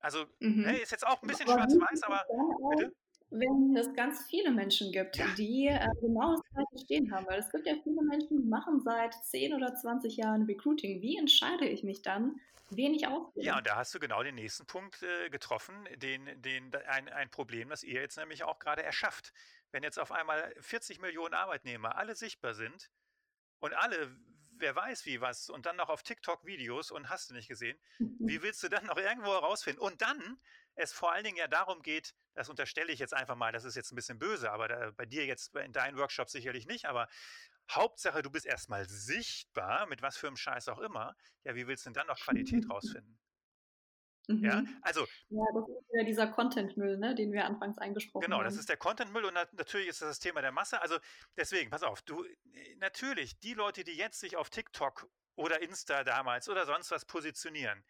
[0.00, 0.64] Also, mhm.
[0.64, 2.24] hey, ist jetzt auch ein bisschen schwarz-weiß, aber
[2.70, 2.94] bitte?
[3.30, 5.26] Wenn es ganz viele Menschen gibt, ja.
[5.36, 7.26] die äh, genau das Gleiche stehen haben.
[7.26, 11.02] Weil es gibt ja viele Menschen, die machen seit 10 oder 20 Jahren Recruiting.
[11.02, 13.46] Wie entscheide ich mich dann, wen ich auswähle?
[13.46, 17.30] Ja, und da hast du genau den nächsten Punkt äh, getroffen, den, den, ein, ein
[17.30, 19.32] Problem, das ihr jetzt nämlich auch gerade erschafft.
[19.72, 22.90] Wenn jetzt auf einmal 40 Millionen Arbeitnehmer alle sichtbar sind
[23.60, 24.16] und alle
[24.60, 27.78] wer weiß wie was und dann noch auf TikTok Videos und hast du nicht gesehen,
[28.18, 29.80] wie willst du dann noch irgendwo herausfinden?
[29.80, 30.40] Und dann
[30.74, 33.74] es vor allen Dingen ja darum geht, das unterstelle ich jetzt einfach mal, das ist
[33.74, 37.08] jetzt ein bisschen böse, aber da, bei dir jetzt in deinen Workshops sicherlich nicht, aber
[37.68, 41.16] Hauptsache, du bist erstmal sichtbar, mit was für einem Scheiß auch immer.
[41.42, 43.18] Ja, wie willst du denn dann noch Qualität rausfinden?
[44.28, 44.44] Mhm.
[44.44, 45.00] Ja, also.
[45.30, 48.42] Ja, das ist ja dieser Content-Müll, ne, den wir anfangs eingesprochen genau, haben.
[48.42, 50.80] Genau, das ist der Content-Müll und natürlich ist das das Thema der Masse.
[50.80, 50.96] Also
[51.36, 56.04] deswegen, pass auf, du, äh, natürlich, die Leute, die jetzt sich auf TikTok oder Insta
[56.04, 57.82] damals oder sonst was positionieren,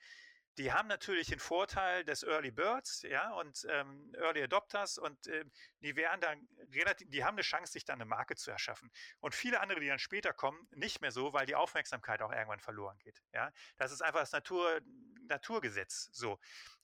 [0.59, 5.45] die haben natürlich den Vorteil des Early Birds, ja, und ähm, Early Adopters und äh,
[5.81, 8.91] die werden dann relativ, die haben eine Chance, sich dann eine Marke zu erschaffen.
[9.21, 12.59] Und viele andere, die dann später kommen, nicht mehr so, weil die Aufmerksamkeit auch irgendwann
[12.59, 13.23] verloren geht.
[13.33, 14.81] Ja, das ist einfach das Natur,
[15.29, 16.11] Naturgesetz.
[16.13, 16.41] So.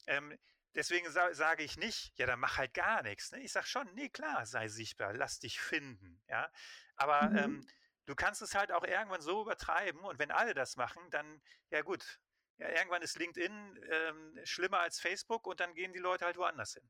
[0.06, 0.38] Ähm,
[0.74, 3.32] deswegen sa sage ich nicht, ja, dann mach halt gar nichts.
[3.32, 3.40] Ne?
[3.40, 6.22] Ich sage schon, nee, klar, sei sichtbar, lass dich finden.
[6.28, 6.48] Ja,
[6.94, 7.38] aber mhm.
[7.38, 7.66] ähm,
[8.06, 11.82] du kannst es halt auch irgendwann so übertreiben und wenn alle das machen, dann, ja
[11.82, 12.20] gut,
[12.58, 16.74] ja, irgendwann ist LinkedIn ähm, schlimmer als Facebook und dann gehen die Leute halt woanders
[16.74, 16.88] hin.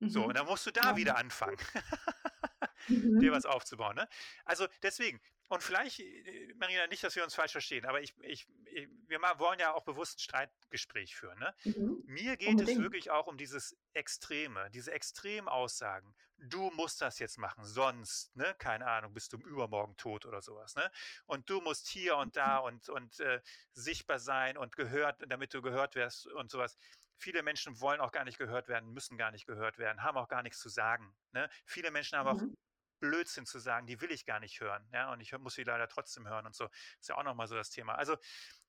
[0.00, 0.08] Mhm.
[0.08, 0.96] So, und dann musst du da ja.
[0.96, 1.58] wieder anfangen,
[2.88, 3.20] mhm.
[3.20, 3.96] dir was aufzubauen.
[3.96, 4.08] Ne?
[4.44, 8.46] Also deswegen, und vielleicht, äh, Marina, nicht, dass wir uns falsch verstehen, aber ich, ich,
[8.66, 11.38] ich wir wollen ja auch bewusst ein Streitgespräch führen.
[11.38, 11.54] Ne?
[11.64, 12.02] Mhm.
[12.06, 12.78] Mir geht Unbedingt.
[12.78, 16.14] es wirklich auch um dieses Extreme, diese extremen Aussagen.
[16.36, 20.76] Du musst das jetzt machen, sonst, ne, keine Ahnung, bist du übermorgen tot oder sowas.
[20.76, 20.88] Ne?
[21.26, 22.66] Und du musst hier und da mhm.
[22.66, 23.40] und, und äh,
[23.72, 26.76] sichtbar sein und gehört, damit du gehört wirst und sowas.
[27.16, 30.28] Viele Menschen wollen auch gar nicht gehört werden, müssen gar nicht gehört werden, haben auch
[30.28, 31.12] gar nichts zu sagen.
[31.32, 31.50] Ne?
[31.64, 32.52] Viele Menschen haben mhm.
[32.52, 32.58] auch
[33.00, 34.88] Blödsinn zu sagen, die will ich gar nicht hören.
[34.92, 36.68] Ja, und ich muss sie leider trotzdem hören und so.
[37.00, 37.94] Ist ja auch nochmal so das Thema.
[37.94, 38.16] Also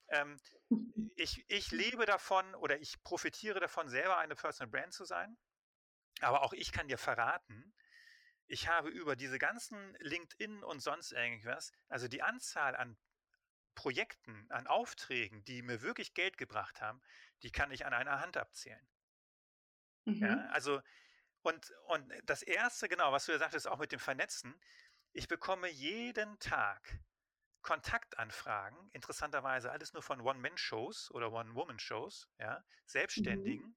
[0.09, 0.39] ähm,
[1.15, 5.37] ich, ich lebe davon oder ich profitiere davon, selber eine Personal Brand zu sein.
[6.21, 7.73] Aber auch ich kann dir verraten,
[8.47, 12.97] ich habe über diese ganzen LinkedIn und sonst irgendwas, also die Anzahl an
[13.75, 17.01] Projekten, an Aufträgen, die mir wirklich Geld gebracht haben,
[17.43, 18.85] die kann ich an einer Hand abzählen.
[20.05, 20.15] Mhm.
[20.15, 20.81] Ja, also
[21.41, 24.59] und, und das Erste, genau, was du ja sagtest, auch mit dem Vernetzen,
[25.13, 26.99] ich bekomme jeden Tag
[27.61, 32.63] Kontaktanfragen, interessanterweise alles nur von One-Man-Shows oder One-Woman-Shows, ja, mhm.
[32.85, 33.75] Selbstständigen, mhm.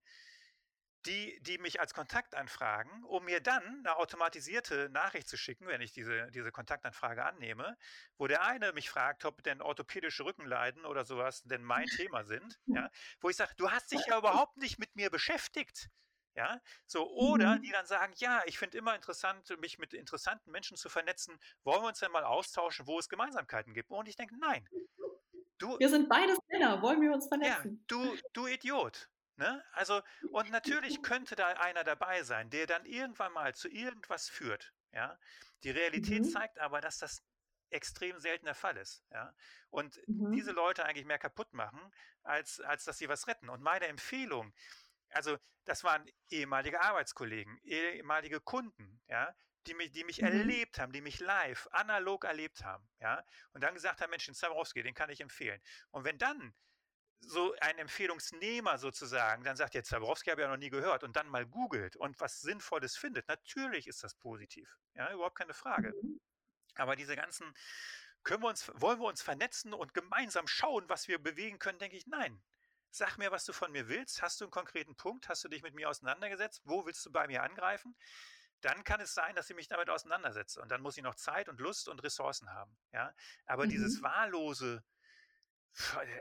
[1.07, 5.81] die, die mich als Kontakt anfragen, um mir dann eine automatisierte Nachricht zu schicken, wenn
[5.81, 7.77] ich diese, diese Kontaktanfrage annehme,
[8.19, 12.61] wo der eine mich fragt, ob denn orthopädische Rückenleiden oder sowas denn mein Thema sind,
[12.67, 12.89] ja,
[13.21, 15.91] wo ich sage, du hast dich ja überhaupt nicht mit mir beschäftigt.
[16.35, 17.63] Ja, so, oder mhm.
[17.63, 21.39] die dann sagen, ja, ich finde immer interessant, mich mit interessanten Menschen zu vernetzen.
[21.63, 23.91] Wollen wir uns denn mal austauschen, wo es Gemeinsamkeiten gibt?
[23.91, 24.67] Und ich denke, nein.
[25.59, 27.75] Du, wir sind beides Männer, wollen wir uns vernetzen?
[27.75, 29.11] Ja, du, du Idiot.
[29.37, 29.63] Ne?
[29.73, 34.73] Also, und natürlich könnte da einer dabei sein, der dann irgendwann mal zu irgendwas führt.
[34.93, 35.19] Ja?
[35.65, 36.31] Die Realität mhm.
[36.31, 37.23] zeigt aber, dass das
[37.71, 39.05] extrem selten der Fall ist.
[39.11, 39.35] Ja?
[39.71, 40.33] Und mhm.
[40.33, 41.81] diese Leute eigentlich mehr kaputt machen,
[42.23, 43.49] als, als dass sie was retten.
[43.49, 44.53] Und meine Empfehlung,
[45.13, 49.35] also das waren ehemalige Arbeitskollegen, ehemalige Kunden, ja,
[49.67, 50.29] die mich, die mich mhm.
[50.29, 54.35] erlebt haben, die mich live, analog erlebt haben, ja, und dann gesagt haben, Mensch, den
[54.35, 55.61] Zabrowski, den kann ich empfehlen.
[55.91, 56.55] Und wenn dann
[57.25, 61.15] so ein Empfehlungsnehmer sozusagen dann sagt, jetzt Zabrowski habe ich ja noch nie gehört und
[61.15, 65.95] dann mal googelt und was Sinnvolles findet, natürlich ist das positiv, ja, überhaupt keine Frage.
[66.03, 66.21] Mhm.
[66.75, 67.55] Aber diese ganzen,
[68.25, 71.97] können wir uns, wollen wir uns vernetzen und gemeinsam schauen, was wir bewegen können, denke
[71.97, 72.43] ich, nein,
[72.95, 74.21] Sag mir, was du von mir willst.
[74.21, 75.31] Hast du einen konkreten Punkt?
[75.31, 76.61] Hast du dich mit mir auseinandergesetzt?
[76.67, 77.97] Wo willst du bei mir angreifen?
[78.61, 80.61] Dann kann es sein, dass ich mich damit auseinandersetze.
[80.61, 82.77] Und dann muss ich noch Zeit und Lust und Ressourcen haben.
[82.93, 83.15] Ja?
[83.47, 83.71] Aber mhm.
[83.71, 84.85] dieses wahllose,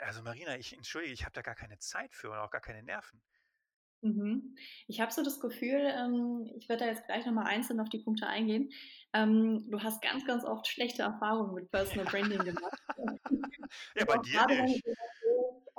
[0.02, 2.84] also Marina, ich entschuldige, ich habe da gar keine Zeit für und auch gar keine
[2.84, 3.22] Nerven.
[4.00, 4.56] Mhm.
[4.88, 8.00] Ich habe so das Gefühl, ähm, ich werde da jetzt gleich nochmal einzeln auf die
[8.00, 8.72] Punkte eingehen.
[9.12, 12.82] Ähm, du hast ganz, ganz oft schlechte Erfahrungen mit Personal Branding gemacht.
[13.96, 14.86] ja, bei dir nicht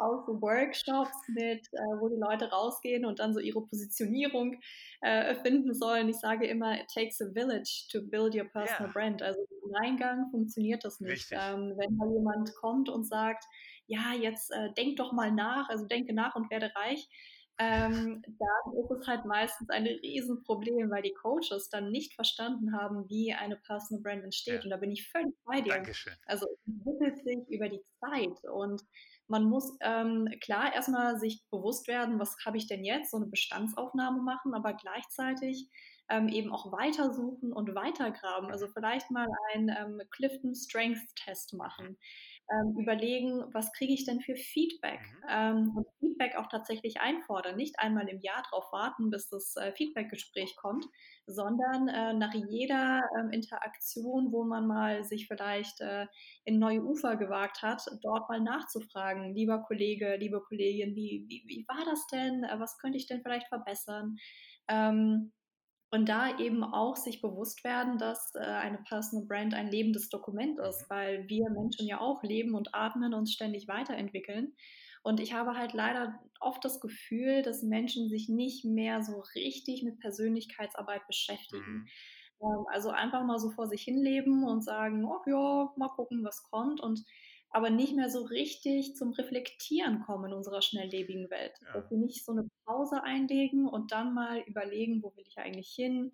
[0.03, 4.61] auch so Workshops mit, äh, wo die Leute rausgehen und dann so ihre Positionierung
[5.01, 6.09] äh, finden sollen.
[6.09, 8.93] Ich sage immer, it takes a village to build your personal yeah.
[8.93, 9.23] brand.
[9.23, 11.29] Also im Eingang funktioniert das nicht.
[11.33, 13.45] Ähm, wenn da jemand kommt und sagt,
[13.87, 17.09] ja, jetzt äh, denk doch mal nach, also denke nach und werde reich,
[17.59, 23.09] ähm, dann ist es halt meistens ein Riesenproblem, weil die Coaches dann nicht verstanden haben,
[23.09, 24.61] wie eine Personal Brand entsteht.
[24.61, 24.62] Ja.
[24.65, 25.75] Und da bin ich völlig bei dir.
[25.75, 26.15] Dankeschön.
[26.27, 28.83] Also es entwickelt sich über die Zeit und
[29.33, 33.27] man muss ähm, klar erstmal sich bewusst werden, was habe ich denn jetzt, so eine
[33.27, 35.71] Bestandsaufnahme machen, aber gleichzeitig
[36.11, 38.51] ähm, eben auch weitersuchen und weitergraben.
[38.51, 41.97] Also vielleicht mal einen ähm, Clifton Strength Test machen.
[42.53, 45.01] Ähm, überlegen, was kriege ich denn für Feedback?
[45.01, 45.29] Mhm.
[45.31, 47.57] Ähm, und Feedback auch tatsächlich einfordern.
[47.57, 50.85] Nicht einmal im Jahr darauf warten, bis das äh, Feedbackgespräch kommt,
[51.27, 56.07] sondern äh, nach jeder äh, Interaktion, wo man mal sich vielleicht äh,
[56.45, 61.65] in neue Ufer gewagt hat, dort mal nachzufragen, lieber Kollege, liebe Kollegin, wie, wie, wie
[61.69, 62.45] war das denn?
[62.45, 64.17] Äh, was könnte ich denn vielleicht verbessern?
[64.69, 65.33] Ähm,
[65.92, 70.59] und da eben auch sich bewusst werden, dass äh, eine Personal Brand ein lebendes Dokument
[70.59, 70.94] ist, mhm.
[70.94, 74.55] weil wir Menschen ja auch leben und atmen und ständig weiterentwickeln.
[75.02, 79.83] Und ich habe halt leider oft das Gefühl, dass Menschen sich nicht mehr so richtig
[79.83, 81.72] mit Persönlichkeitsarbeit beschäftigen.
[81.72, 81.87] Mhm.
[82.40, 86.42] Ähm, also einfach mal so vor sich hinleben und sagen, oh ja, mal gucken, was
[86.44, 86.81] kommt.
[86.81, 87.05] Und
[87.53, 91.53] aber nicht mehr so richtig zum Reflektieren kommen in unserer schnelllebigen Welt.
[91.61, 91.75] Ja.
[91.75, 95.71] Dass wir nicht so eine Pause einlegen und dann mal überlegen, wo will ich eigentlich
[95.71, 96.12] hin?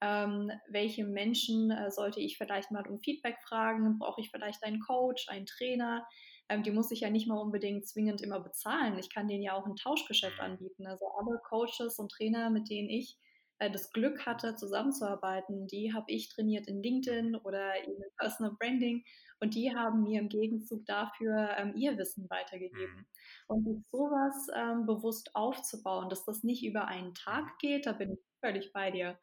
[0.00, 3.98] Ähm, welche Menschen äh, sollte ich vielleicht mal um Feedback fragen?
[3.98, 6.06] Brauche ich vielleicht einen Coach, einen Trainer?
[6.48, 8.98] Ähm, die muss ich ja nicht mal unbedingt zwingend immer bezahlen.
[8.98, 10.44] Ich kann denen ja auch ein Tauschgeschäft mhm.
[10.44, 10.86] anbieten.
[10.86, 13.16] Also alle Coaches und Trainer, mit denen ich
[13.60, 19.04] äh, das Glück hatte, zusammenzuarbeiten, die habe ich trainiert in LinkedIn oder in Personal Branding
[19.40, 22.96] und die haben mir im Gegenzug dafür ähm, ihr Wissen weitergegeben.
[22.96, 23.06] Mhm.
[23.48, 27.58] Und sowas ähm, bewusst aufzubauen, dass das nicht über einen Tag mhm.
[27.58, 29.18] geht, da bin ich völlig bei dir.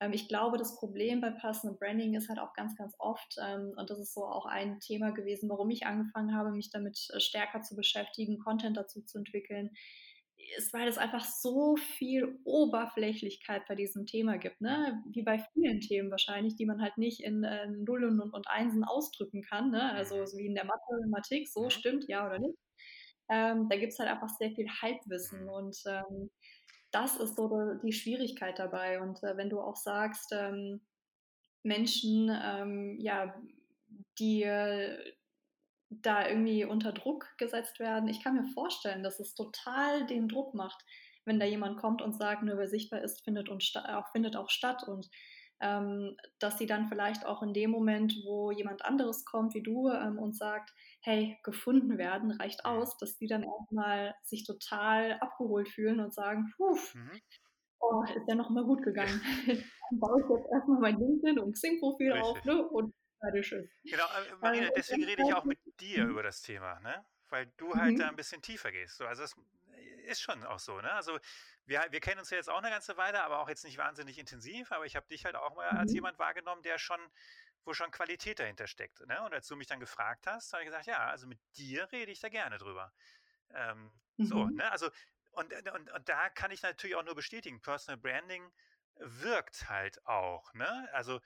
[0.00, 3.72] Ähm, ich glaube, das Problem bei Personal Branding ist halt auch ganz, ganz oft, ähm,
[3.76, 7.20] und das ist so auch ein Thema gewesen, warum ich angefangen habe, mich damit äh,
[7.20, 9.70] stärker zu beschäftigen, Content dazu zu entwickeln,
[10.56, 15.02] ist, weil es einfach so viel Oberflächlichkeit bei diesem Thema gibt, ne?
[15.12, 18.84] Wie bei vielen Themen wahrscheinlich, die man halt nicht in äh, Nullen und, und, Einsen
[18.84, 19.92] ausdrücken kann, ne?
[19.92, 22.58] Also so wie in der Mathematik, so stimmt, ja oder nicht.
[23.30, 26.30] Ähm, da gibt es halt einfach sehr viel Halbwissen und ähm,
[26.90, 29.00] das ist so die Schwierigkeit dabei.
[29.00, 30.82] Und äh, wenn du auch sagst, ähm,
[31.62, 33.34] Menschen, ähm, ja,
[34.18, 34.42] die
[36.02, 38.08] da irgendwie unter Druck gesetzt werden.
[38.08, 40.84] Ich kann mir vorstellen, dass es total den Druck macht,
[41.24, 44.50] wenn da jemand kommt und sagt, nur wer sichtbar ist, findet, und auch, findet auch
[44.50, 44.82] statt.
[44.86, 45.08] Und
[45.60, 49.88] ähm, dass sie dann vielleicht auch in dem Moment, wo jemand anderes kommt wie du
[49.88, 55.68] ähm, und sagt, hey, gefunden werden, reicht aus, dass die dann erstmal sich total abgeholt
[55.68, 57.20] fühlen und sagen, puh, mhm.
[57.78, 59.20] oh, ist ja noch mal gut gegangen.
[59.46, 63.50] dann baue ich jetzt erstmal mein LinkedIn und Xing-Profil auf ne, und ist.
[63.84, 66.10] Genau, äh, Marina, also, deswegen rede ich auch mit dir mhm.
[66.10, 67.04] über das Thema, ne?
[67.28, 67.98] Weil du halt mhm.
[67.98, 68.96] da ein bisschen tiefer gehst.
[68.96, 69.34] So, also das
[70.06, 70.92] ist schon auch so, ne?
[70.92, 71.18] Also
[71.66, 74.18] wir, wir kennen uns ja jetzt auch eine ganze Weile, aber auch jetzt nicht wahnsinnig
[74.18, 75.78] intensiv, aber ich habe dich halt auch mal mhm.
[75.78, 77.00] als jemand wahrgenommen, der schon,
[77.64, 79.06] wo schon Qualität dahinter steckt.
[79.06, 79.22] Ne?
[79.22, 82.10] Und als du mich dann gefragt hast, habe ich gesagt, ja, also mit dir rede
[82.10, 82.92] ich da gerne drüber.
[83.54, 84.26] Ähm, mhm.
[84.26, 84.70] So, ne?
[84.70, 84.90] Also,
[85.30, 88.52] und, und, und da kann ich natürlich auch nur bestätigen, Personal Branding
[88.96, 90.88] wirkt halt auch, ne?
[90.92, 91.20] Also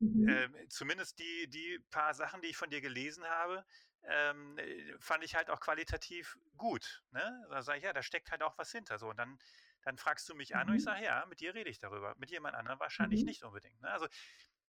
[0.00, 0.28] Mhm.
[0.28, 3.64] Ähm, zumindest die, die paar Sachen, die ich von dir gelesen habe,
[4.04, 7.02] ähm, äh, fand ich halt auch qualitativ gut.
[7.10, 7.46] Ne?
[7.50, 8.98] Da sage ich, ja, da steckt halt auch was hinter.
[8.98, 9.38] So, und dann,
[9.82, 10.84] dann fragst du mich an und ich mhm.
[10.84, 12.14] sage, ja, mit dir rede ich darüber.
[12.18, 13.26] Mit jemand anderem wahrscheinlich mhm.
[13.26, 13.80] nicht unbedingt.
[13.80, 13.90] Ne?
[13.90, 14.06] Also,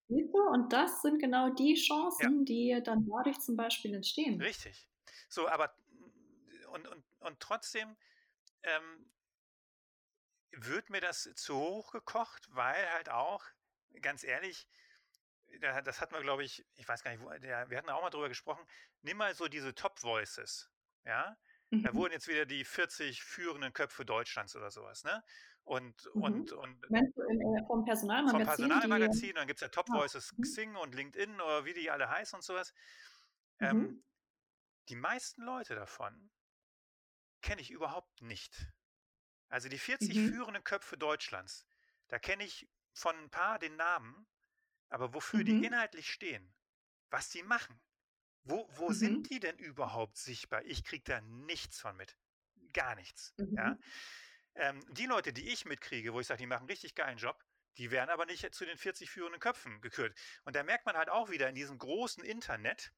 [0.07, 2.45] und das sind genau die Chancen, ja.
[2.45, 4.41] die dann dadurch zum Beispiel entstehen.
[4.41, 4.89] Richtig.
[5.27, 5.75] So, aber
[6.71, 7.95] und, und, und trotzdem
[8.63, 9.11] ähm,
[10.51, 13.43] wird mir das zu hoch gekocht, weil halt auch,
[14.01, 14.67] ganz ehrlich,
[15.83, 18.09] das hatten wir, glaube ich, ich weiß gar nicht, wo, der, wir hatten auch mal
[18.09, 18.65] drüber gesprochen.
[19.01, 20.69] Nimm mal so diese Top Voices,
[21.05, 21.37] ja.
[21.69, 21.83] Mhm.
[21.83, 25.23] Da wurden jetzt wieder die 40 führenden Köpfe Deutschlands oder sowas, ne?
[25.63, 26.23] Und, mhm.
[26.23, 26.85] und, und.
[26.89, 28.45] Du äh, vom Personalmagazin?
[28.45, 30.41] Vom Personalmagazin, dann gibt es ja Top Voices ah.
[30.41, 32.73] Xing und LinkedIn oder wie die alle heißen und sowas.
[33.59, 33.67] Mhm.
[33.67, 34.03] Ähm,
[34.89, 36.31] die meisten Leute davon
[37.41, 38.67] kenne ich überhaupt nicht.
[39.49, 40.29] Also die 40 mhm.
[40.29, 41.65] führenden Köpfe Deutschlands,
[42.07, 44.27] da kenne ich von ein paar den Namen,
[44.89, 45.45] aber wofür mhm.
[45.45, 46.53] die inhaltlich stehen,
[47.09, 47.79] was die machen,
[48.43, 48.93] wo, wo mhm.
[48.93, 50.63] sind die denn überhaupt sichtbar?
[50.65, 52.17] Ich kriege da nichts von mit.
[52.73, 53.33] Gar nichts.
[53.37, 53.55] Mhm.
[53.55, 53.77] Ja?
[54.55, 57.43] Ähm, die Leute, die ich mitkriege, wo ich sage, die machen einen richtig geilen Job,
[57.77, 60.17] die werden aber nicht zu den 40 führenden Köpfen gekürt.
[60.43, 62.91] Und da merkt man halt auch wieder in diesem großen Internet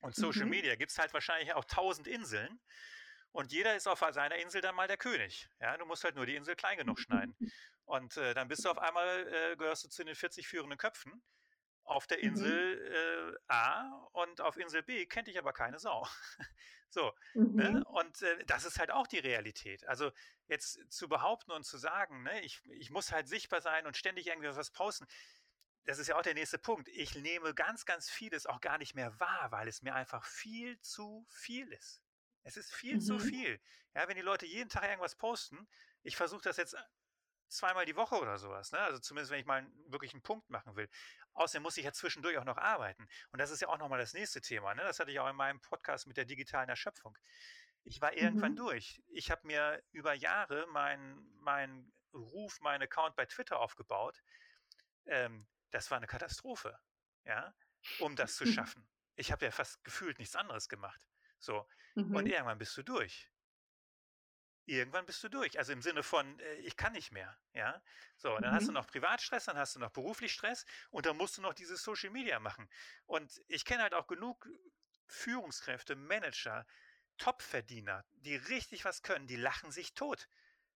[0.00, 0.50] und Social mhm.
[0.50, 2.60] Media gibt es halt wahrscheinlich auch tausend Inseln.
[3.32, 5.48] Und jeder ist auf seiner Insel dann mal der König.
[5.60, 7.34] Ja, du musst halt nur die Insel klein genug schneiden.
[7.88, 11.22] Und äh, dann bist du auf einmal, äh, gehörst du zu den 40 führenden Köpfen
[11.84, 12.24] auf der mhm.
[12.24, 16.06] Insel äh, A und auf Insel B kennt dich aber keine Sau.
[16.90, 17.14] so.
[17.32, 17.44] Ne?
[17.44, 17.56] Mhm.
[17.56, 17.84] Ne?
[17.86, 19.88] Und äh, das ist halt auch die Realität.
[19.88, 20.12] Also
[20.48, 24.26] jetzt zu behaupten und zu sagen, ne, ich, ich muss halt sichtbar sein und ständig
[24.26, 25.06] irgendwie was posten,
[25.86, 26.88] das ist ja auch der nächste Punkt.
[26.88, 30.78] Ich nehme ganz, ganz vieles auch gar nicht mehr wahr, weil es mir einfach viel
[30.82, 32.02] zu viel ist.
[32.42, 33.00] Es ist viel mhm.
[33.00, 33.58] zu viel.
[33.94, 35.66] Ja, wenn die Leute jeden Tag irgendwas posten,
[36.02, 36.76] ich versuche das jetzt
[37.48, 38.72] zweimal die Woche oder sowas.
[38.72, 38.78] Ne?
[38.78, 40.88] Also zumindest, wenn ich mal wirklich einen Punkt machen will.
[41.34, 43.06] Außerdem muss ich ja zwischendurch auch noch arbeiten.
[43.30, 44.74] Und das ist ja auch nochmal das nächste Thema.
[44.74, 44.82] Ne?
[44.82, 47.16] Das hatte ich auch in meinem Podcast mit der digitalen Erschöpfung.
[47.84, 48.56] Ich war irgendwann mhm.
[48.56, 49.02] durch.
[49.08, 54.22] Ich habe mir über Jahre meinen mein Ruf, meinen Account bei Twitter aufgebaut.
[55.06, 56.78] Ähm, das war eine Katastrophe,
[57.24, 57.54] ja,
[58.00, 58.88] um das zu schaffen.
[59.16, 61.06] Ich habe ja fast gefühlt nichts anderes gemacht.
[61.38, 61.66] So.
[61.94, 62.14] Mhm.
[62.14, 63.30] Und irgendwann bist du durch
[64.68, 65.58] irgendwann bist du durch.
[65.58, 67.36] Also im Sinne von, äh, ich kann nicht mehr.
[67.54, 67.82] Ja,
[68.16, 68.54] so, dann mhm.
[68.54, 68.74] hast du mhm.
[68.74, 72.10] noch Privatstress, dann hast du noch beruflich Stress und dann musst du noch dieses Social
[72.10, 72.68] Media machen.
[73.06, 74.48] Und ich kenne halt auch genug
[75.06, 76.66] Führungskräfte, Manager,
[77.16, 80.28] Top-Verdiener, die richtig was können, die lachen sich tot.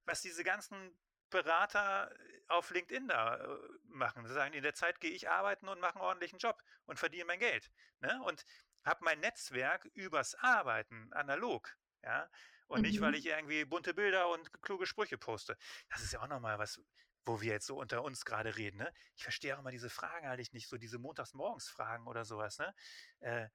[0.06, 0.98] Was diese ganzen
[1.30, 2.12] Berater
[2.48, 4.26] auf LinkedIn da äh, machen.
[4.26, 7.26] Sie sagen, in der Zeit gehe ich arbeiten und mache einen ordentlichen Job und verdiene
[7.26, 7.72] mein Geld.
[8.00, 8.22] Ne?
[8.24, 8.46] Und
[8.84, 11.76] habe mein Netzwerk übers Arbeiten analog.
[12.04, 12.30] Ja?
[12.70, 12.88] Und mhm.
[12.88, 13.18] nicht, weil mhm.
[13.18, 15.58] ich irgendwie bunte Bilder und kluge Sprüche poste.
[15.90, 16.82] Das ist ja auch nochmal was,
[17.26, 18.78] wo wir jetzt so unter uns gerade reden.
[18.78, 18.94] Ne?
[19.16, 22.60] Ich verstehe auch immer diese Fragen halt nicht, so diese Montagsmorgens-Fragen oder sowas.
[22.60, 22.74] Ne?
[23.20, 23.48] Äh,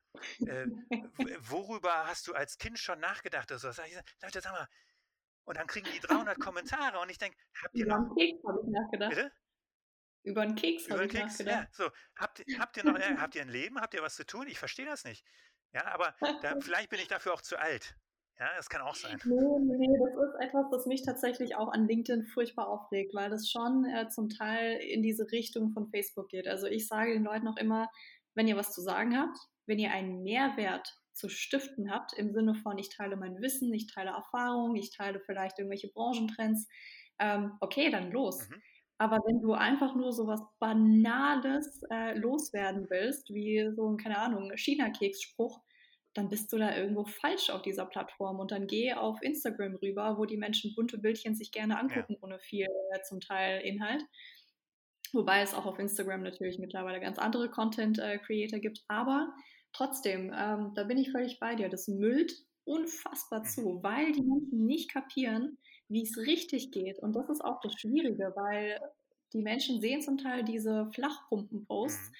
[0.46, 0.66] äh,
[1.40, 3.50] worüber hast du als Kind schon nachgedacht?
[3.50, 3.80] Oder sowas?
[4.20, 4.68] Leute, sag mal,
[5.44, 8.16] und dann kriegen die 300 Kommentare und ich denke, habt ihr Über noch...
[8.16, 9.10] Über einen Keks habe ich nachgedacht.
[9.10, 9.32] Bitte?
[10.22, 11.24] Über einen Keks habe ich Keks?
[11.24, 11.68] nachgedacht.
[11.78, 11.90] Ja, so.
[12.16, 13.80] Habt, habt, ihr noch, äh, habt ihr ein Leben?
[13.80, 14.46] Habt ihr was zu tun?
[14.48, 15.24] Ich verstehe das nicht.
[15.72, 17.96] Ja, aber da, vielleicht bin ich dafür auch zu alt.
[18.38, 19.16] Ja, das kann auch sein.
[19.24, 23.48] Nee, nee, das ist etwas, das mich tatsächlich auch an LinkedIn furchtbar aufregt, weil das
[23.48, 26.48] schon äh, zum Teil in diese Richtung von Facebook geht.
[26.48, 27.88] Also ich sage den Leuten auch immer,
[28.34, 32.56] wenn ihr was zu sagen habt, wenn ihr einen Mehrwert zu stiften habt, im Sinne
[32.56, 36.66] von, ich teile mein Wissen, ich teile Erfahrung, ich teile vielleicht irgendwelche Branchentrends,
[37.20, 38.48] ähm, okay, dann los.
[38.48, 38.62] Mhm.
[38.98, 44.18] Aber wenn du einfach nur so was Banales äh, loswerden willst, wie so ein, keine
[44.18, 45.60] Ahnung, China-Keks-Spruch,
[46.14, 48.38] dann bist du da irgendwo falsch auf dieser Plattform.
[48.38, 52.18] Und dann geh auf Instagram rüber, wo die Menschen bunte Bildchen sich gerne angucken, ja.
[52.22, 54.02] ohne viel äh, zum Teil Inhalt.
[55.12, 58.84] Wobei es auch auf Instagram natürlich mittlerweile ganz andere Content-Creator äh, gibt.
[58.88, 59.32] Aber
[59.72, 61.68] trotzdem, ähm, da bin ich völlig bei dir.
[61.68, 62.32] Das müllt
[62.64, 63.44] unfassbar mhm.
[63.44, 65.58] zu, weil die Menschen nicht kapieren,
[65.88, 66.98] wie es richtig geht.
[67.00, 68.80] Und das ist auch das Schwierige, weil
[69.32, 72.14] die Menschen sehen zum Teil diese Flachpumpen-Posts mhm.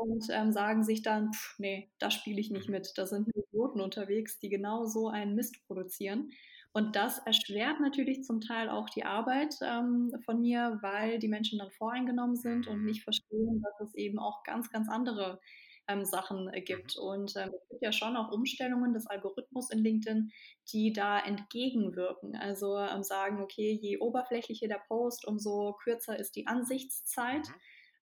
[0.00, 2.74] Und ähm, sagen sich dann, pff, nee, da spiele ich nicht mhm.
[2.74, 2.92] mit.
[2.96, 6.30] Da sind Idioten unterwegs, die genau so einen Mist produzieren.
[6.72, 11.58] Und das erschwert natürlich zum Teil auch die Arbeit ähm, von mir, weil die Menschen
[11.58, 15.40] dann voreingenommen sind und nicht verstehen, dass es eben auch ganz, ganz andere
[15.88, 16.96] ähm, Sachen äh, gibt.
[16.96, 17.02] Mhm.
[17.02, 20.30] Und ähm, es gibt ja schon auch Umstellungen des Algorithmus in LinkedIn,
[20.72, 22.36] die da entgegenwirken.
[22.36, 27.48] Also ähm, sagen, okay, je oberflächlicher der Post, umso kürzer ist die Ansichtszeit.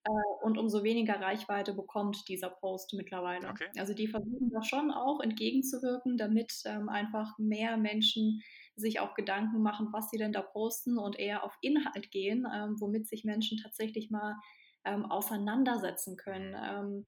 [0.07, 3.49] Äh, und umso weniger Reichweite bekommt dieser Post mittlerweile.
[3.49, 3.69] Okay.
[3.79, 8.43] Also die versuchen da schon auch entgegenzuwirken, damit ähm, einfach mehr Menschen
[8.77, 12.77] sich auch Gedanken machen, was sie denn da posten und eher auf Inhalt gehen, ähm,
[12.79, 14.37] womit sich Menschen tatsächlich mal
[14.85, 16.51] ähm, auseinandersetzen können.
[16.51, 16.97] Mhm.
[16.97, 17.07] Ähm,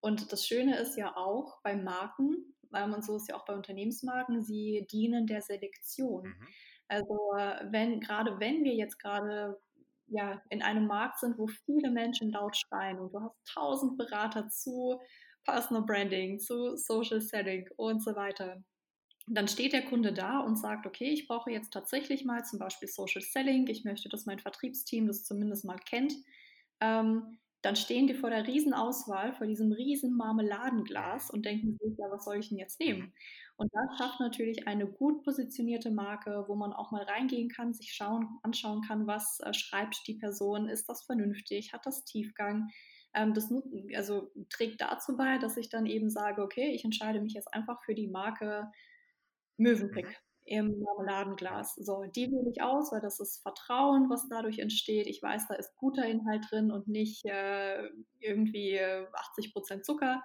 [0.00, 3.54] und das Schöne ist ja auch bei Marken, ähm, und so ist ja auch bei
[3.54, 6.28] Unternehmensmarken, sie dienen der Selektion.
[6.28, 6.48] Mhm.
[6.88, 7.14] Also
[7.70, 9.60] wenn, gerade wenn wir jetzt gerade
[10.10, 14.48] ja, in einem Markt sind, wo viele Menschen laut schreien und du hast tausend Berater
[14.48, 15.00] zu
[15.44, 18.62] Personal Branding, zu Social Selling und so weiter,
[19.26, 22.88] dann steht der Kunde da und sagt, okay, ich brauche jetzt tatsächlich mal zum Beispiel
[22.88, 26.14] Social Selling, ich möchte, dass mein Vertriebsteam das zumindest mal kennt.
[26.80, 32.10] Ähm, dann stehen die vor der Riesenauswahl, vor diesem riesen Marmeladenglas und denken sich, ja,
[32.10, 33.12] was soll ich denn jetzt nehmen?
[33.60, 37.92] Und das schafft natürlich eine gut positionierte Marke, wo man auch mal reingehen kann, sich
[37.92, 42.70] schauen, anschauen kann, was äh, schreibt die Person, ist das vernünftig, hat das Tiefgang?
[43.12, 43.52] Ähm, das
[43.94, 47.82] also, trägt dazu bei, dass ich dann eben sage, okay, ich entscheide mich jetzt einfach
[47.84, 48.72] für die Marke
[49.58, 50.06] Mövenpick.
[50.06, 50.14] Mhm
[50.46, 51.76] im Marmeladenglas.
[51.76, 55.06] So, die wähle ich aus, weil das ist Vertrauen, was dadurch entsteht.
[55.06, 57.88] Ich weiß, da ist guter Inhalt drin und nicht äh,
[58.18, 60.24] irgendwie 80 Prozent Zucker.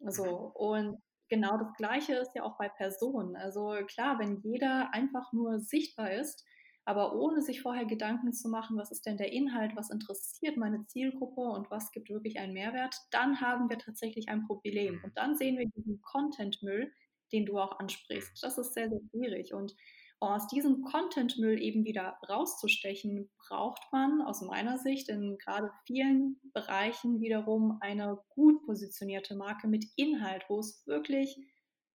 [0.00, 0.56] So, mhm.
[0.56, 3.36] und genau das Gleiche ist ja auch bei Personen.
[3.36, 6.44] Also klar, wenn jeder einfach nur sichtbar ist,
[6.84, 10.84] aber ohne sich vorher Gedanken zu machen, was ist denn der Inhalt, was interessiert meine
[10.86, 14.96] Zielgruppe und was gibt wirklich einen Mehrwert, dann haben wir tatsächlich ein Problem.
[14.96, 15.04] Mhm.
[15.04, 16.92] Und dann sehen wir diesen Content-Müll,
[17.32, 18.42] den du auch ansprichst.
[18.42, 19.54] Das ist sehr, sehr schwierig.
[19.54, 19.76] Und
[20.20, 27.20] aus diesem Content-Müll eben wieder rauszustechen, braucht man aus meiner Sicht in gerade vielen Bereichen
[27.20, 31.38] wiederum eine gut positionierte Marke mit Inhalt, wo es wirklich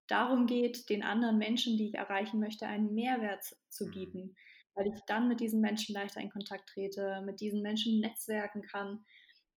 [0.08, 3.92] darum geht, den anderen Menschen, die ich erreichen möchte, einen Mehrwert zu mhm.
[3.92, 4.36] bieten,
[4.74, 9.06] weil ich dann mit diesen Menschen leichter in Kontakt trete, mit diesen Menschen netzwerken kann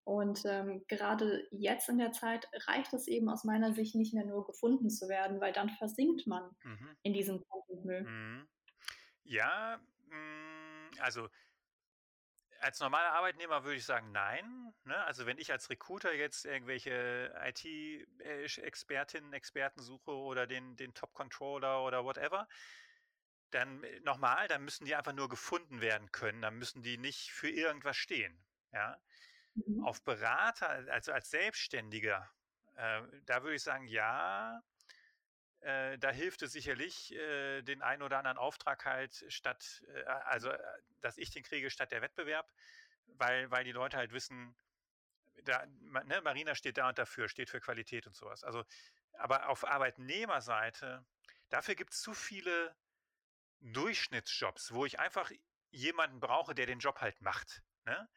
[0.09, 4.25] und ähm, gerade jetzt in der Zeit reicht es eben aus meiner Sicht nicht mehr
[4.25, 6.97] nur gefunden zu werden, weil dann versinkt man mhm.
[7.03, 8.05] in diesem Contentmüll.
[8.05, 8.49] Mhm.
[9.29, 11.29] Ja, mh, mm, also
[12.61, 14.75] als normaler Arbeitnehmer würde ich sagen, nein.
[14.85, 14.97] Ne?
[15.05, 22.05] Also wenn ich als Recruiter jetzt irgendwelche IT-Expertinnen, Experten suche oder den, den Top-Controller oder
[22.05, 22.49] whatever,
[23.51, 26.43] dann äh, nochmal, dann müssen die einfach nur gefunden werden können.
[26.43, 28.45] Dann müssen die nicht für irgendwas stehen.
[28.73, 29.01] Ja.
[29.55, 29.85] Mhm.
[29.85, 32.29] Auf Berater, also als Selbstständiger,
[32.77, 34.63] äh, da würde ich sagen, ja,
[35.61, 40.51] äh, da hilft es sicherlich, äh, den einen oder anderen Auftrag halt statt, äh, also
[40.51, 40.59] äh,
[41.01, 42.51] dass ich den kriege statt der Wettbewerb,
[43.07, 44.57] weil, weil die Leute halt wissen,
[45.45, 48.45] da, ne, Marina steht da und dafür, steht für Qualität und sowas.
[48.45, 48.65] Also,
[49.13, 51.05] aber auf Arbeitnehmerseite,
[51.51, 52.77] Dafür gibt es zu viele
[53.61, 55.31] Durchschnittsjobs, wo ich einfach
[55.71, 57.63] jemanden brauche, der den Job halt macht.
[57.85, 58.09] Ne?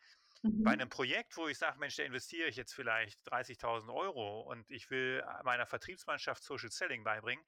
[0.44, 0.64] Mhm.
[0.64, 4.70] Bei einem Projekt, wo ich sage, Mensch, da investiere ich jetzt vielleicht 30.000 Euro und
[4.70, 7.44] ich will meiner Vertriebsmannschaft Social Selling beibringen,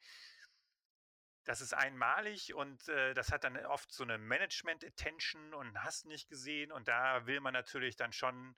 [1.46, 6.30] das ist einmalig und äh, das hat dann oft so eine Management-Attention und hast nicht
[6.30, 8.56] gesehen und da will man natürlich dann schon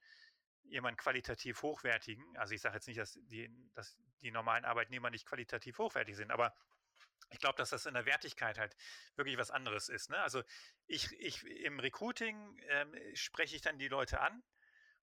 [0.64, 2.24] jemanden qualitativ hochwertigen.
[2.38, 6.32] Also ich sage jetzt nicht, dass die, dass die normalen Arbeitnehmer nicht qualitativ hochwertig sind,
[6.32, 6.54] aber
[7.32, 8.76] ich glaube, dass das in der Wertigkeit halt
[9.16, 10.10] wirklich was anderes ist.
[10.10, 10.18] Ne?
[10.18, 10.44] Also
[10.88, 14.44] ich, ich im Recruiting ähm, spreche ich dann die Leute an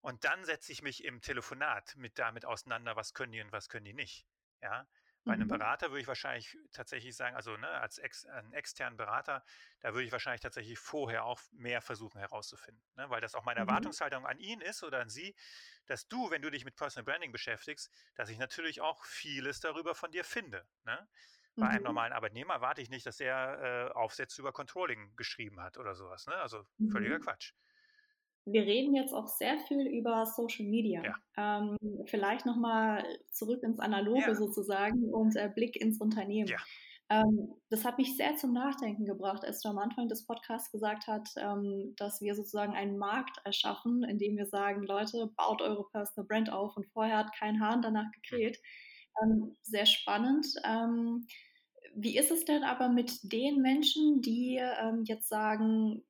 [0.00, 3.68] und dann setze ich mich im Telefonat mit damit auseinander, was können die und was
[3.68, 4.26] können die nicht.
[4.60, 4.86] Ja,
[5.24, 5.58] bei einem mhm.
[5.58, 9.44] Berater würde ich wahrscheinlich tatsächlich sagen, also ne, als ex, einen externen Berater,
[9.80, 12.82] da würde ich wahrscheinlich tatsächlich vorher auch mehr versuchen herauszufinden.
[12.96, 13.08] Ne?
[13.08, 13.68] Weil das auch meine mhm.
[13.68, 15.36] Erwartungshaltung an ihn ist oder an sie,
[15.86, 19.94] dass du, wenn du dich mit Personal Branding beschäftigst, dass ich natürlich auch vieles darüber
[19.94, 20.66] von dir finde.
[20.84, 21.08] Ne?
[21.56, 21.84] Bei einem mhm.
[21.84, 26.26] normalen Arbeitnehmer erwarte ich nicht, dass er äh, Aufsätze über Controlling geschrieben hat oder sowas.
[26.26, 26.34] Ne?
[26.34, 27.22] Also völliger mhm.
[27.22, 27.52] Quatsch.
[28.44, 31.02] Wir reden jetzt auch sehr viel über Social Media.
[31.04, 31.60] Ja.
[31.60, 31.76] Ähm,
[32.06, 34.34] vielleicht nochmal zurück ins Analoge ja.
[34.34, 36.48] sozusagen und äh, Blick ins Unternehmen.
[36.48, 36.58] Ja.
[37.08, 41.06] Ähm, das hat mich sehr zum Nachdenken gebracht, als du am Anfang des Podcasts gesagt
[41.06, 45.84] hast, ähm, dass wir sozusagen einen Markt erschaffen, in dem wir sagen, Leute, baut eure
[45.90, 48.12] Personal Brand auf und vorher hat kein Hahn danach mhm.
[49.20, 50.46] Ähm, sehr spannend.
[50.64, 51.26] Ähm,
[51.94, 56.02] wie ist es denn aber mit den Menschen, die ähm, jetzt sagen,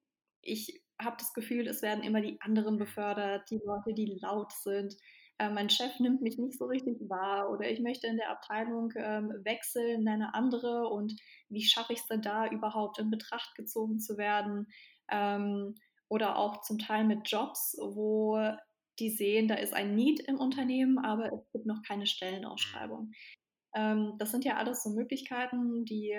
[0.43, 4.95] ich habe das Gefühl, es werden immer die anderen befördert, die Leute, die laut sind.
[5.39, 8.93] Äh, mein Chef nimmt mich nicht so richtig wahr oder ich möchte in der Abteilung
[8.97, 11.15] ähm, wechseln in eine andere und
[11.49, 14.69] wie schaffe ich es denn da überhaupt in Betracht gezogen zu werden?
[15.11, 15.75] Ähm,
[16.09, 18.37] oder auch zum Teil mit Jobs, wo
[18.99, 23.13] die sehen, da ist ein Need im Unternehmen, aber es gibt noch keine Stellenausschreibung.
[23.75, 26.15] Ähm, das sind ja alles so Möglichkeiten, die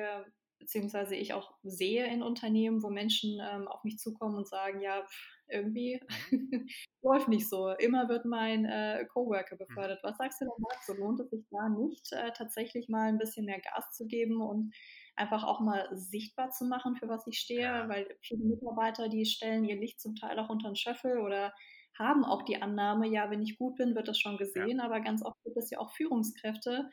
[0.63, 5.05] beziehungsweise ich auch sehe in Unternehmen, wo Menschen ähm, auf mich zukommen und sagen, ja,
[5.49, 5.99] irgendwie
[6.32, 6.67] mhm.
[7.03, 7.69] läuft nicht so.
[7.69, 9.65] Immer wird mein äh, Coworker mhm.
[9.67, 9.99] befördert.
[10.03, 10.93] Was sagst du denn dazu?
[10.93, 14.74] Lohnt es sich da nicht, äh, tatsächlich mal ein bisschen mehr Gas zu geben und
[15.15, 17.86] einfach auch mal sichtbar zu machen, für was ich stehe?
[17.88, 21.53] Weil viele Mitarbeiter, die stellen ihr Licht zum Teil auch unter den Schöffel oder
[21.97, 24.83] haben auch die Annahme, ja, wenn ich gut bin, wird das schon gesehen, ja.
[24.83, 26.89] aber ganz oft gibt es ja auch Führungskräfte,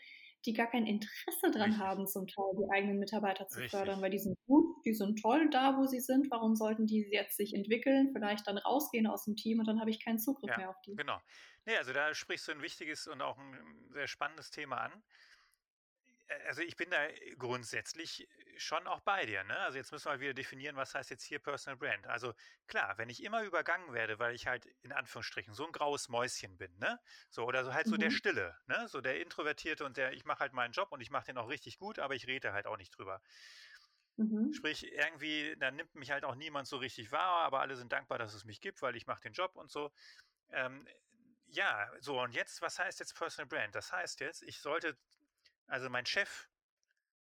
[0.47, 3.79] die gar kein Interesse daran haben, zum Teil die eigenen Mitarbeiter zu Richtig.
[3.79, 6.31] fördern, weil die sind gut, die sind toll da, wo sie sind.
[6.31, 9.91] Warum sollten die jetzt sich entwickeln, vielleicht dann rausgehen aus dem Team und dann habe
[9.91, 10.97] ich keinen Zugriff ja, mehr auf die?
[10.97, 11.19] Genau.
[11.67, 13.55] Nee, also da sprichst du ein wichtiges und auch ein
[13.93, 15.03] sehr spannendes Thema an
[16.47, 17.09] also ich bin da
[17.39, 19.43] grundsätzlich schon auch bei dir.
[19.45, 19.59] Ne?
[19.59, 22.07] Also jetzt müssen wir wieder definieren, was heißt jetzt hier Personal Brand.
[22.07, 22.35] Also
[22.67, 26.57] klar, wenn ich immer übergangen werde, weil ich halt in Anführungsstrichen so ein graues Mäuschen
[26.57, 27.01] bin, ne?
[27.31, 28.15] So oder so halt so der mhm.
[28.15, 28.89] Stille, ne?
[28.89, 31.49] So der Introvertierte und der, ich mache halt meinen Job und ich mache den auch
[31.49, 33.21] richtig gut, aber ich rede halt auch nicht drüber.
[34.17, 34.53] Mhm.
[34.53, 38.19] Sprich, irgendwie, dann nimmt mich halt auch niemand so richtig wahr, aber alle sind dankbar,
[38.19, 39.91] dass es mich gibt, weil ich mache den Job und so.
[40.51, 40.87] Ähm,
[41.47, 43.75] ja, so und jetzt, was heißt jetzt Personal Brand?
[43.75, 44.97] Das heißt jetzt, ich sollte
[45.71, 46.49] also mein Chef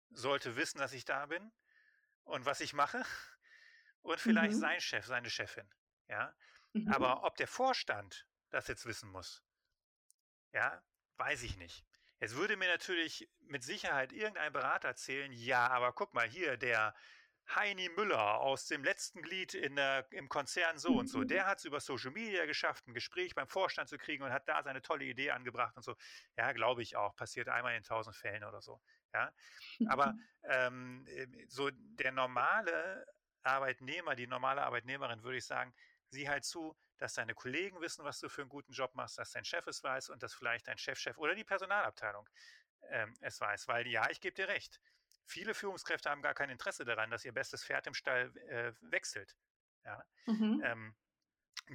[0.09, 1.51] sollte wissen, dass ich da bin
[2.23, 3.03] und was ich mache
[4.01, 4.59] und vielleicht mhm.
[4.59, 5.69] sein Chef, seine Chefin.
[6.07, 6.35] Ja,
[6.73, 6.91] mhm.
[6.91, 9.43] aber ob der Vorstand das jetzt wissen muss,
[10.51, 10.83] ja,
[11.17, 11.85] weiß ich nicht.
[12.19, 16.95] Jetzt würde mir natürlich mit Sicherheit irgendein Berater erzählen, ja, aber guck mal hier, der
[17.55, 21.59] Heini Müller aus dem letzten Glied in der, im Konzern so und so, der hat
[21.59, 24.81] es über Social Media geschafft, ein Gespräch beim Vorstand zu kriegen und hat da seine
[24.81, 25.95] tolle Idee angebracht und so.
[26.37, 27.15] Ja, glaube ich auch.
[27.15, 28.79] Passiert einmal in tausend Fällen oder so.
[29.13, 29.33] Ja,
[29.87, 31.07] aber ähm,
[31.47, 33.05] so der normale
[33.41, 35.73] Arbeitnehmer, die normale Arbeitnehmerin, würde ich sagen,
[36.09, 39.31] sieh halt zu, dass deine Kollegen wissen, was du für einen guten Job machst, dass
[39.31, 42.29] dein Chef es weiß und dass vielleicht dein Chefchef -Chef oder die Personalabteilung
[42.89, 43.67] ähm, es weiß.
[43.67, 44.79] Weil ja, ich gebe dir recht
[45.29, 49.37] viele Führungskräfte haben gar kein Interesse daran, dass ihr bestes Pferd im Stall äh, wechselt.
[49.85, 50.03] Ja?
[50.25, 50.61] Mhm.
[50.65, 50.95] Ähm,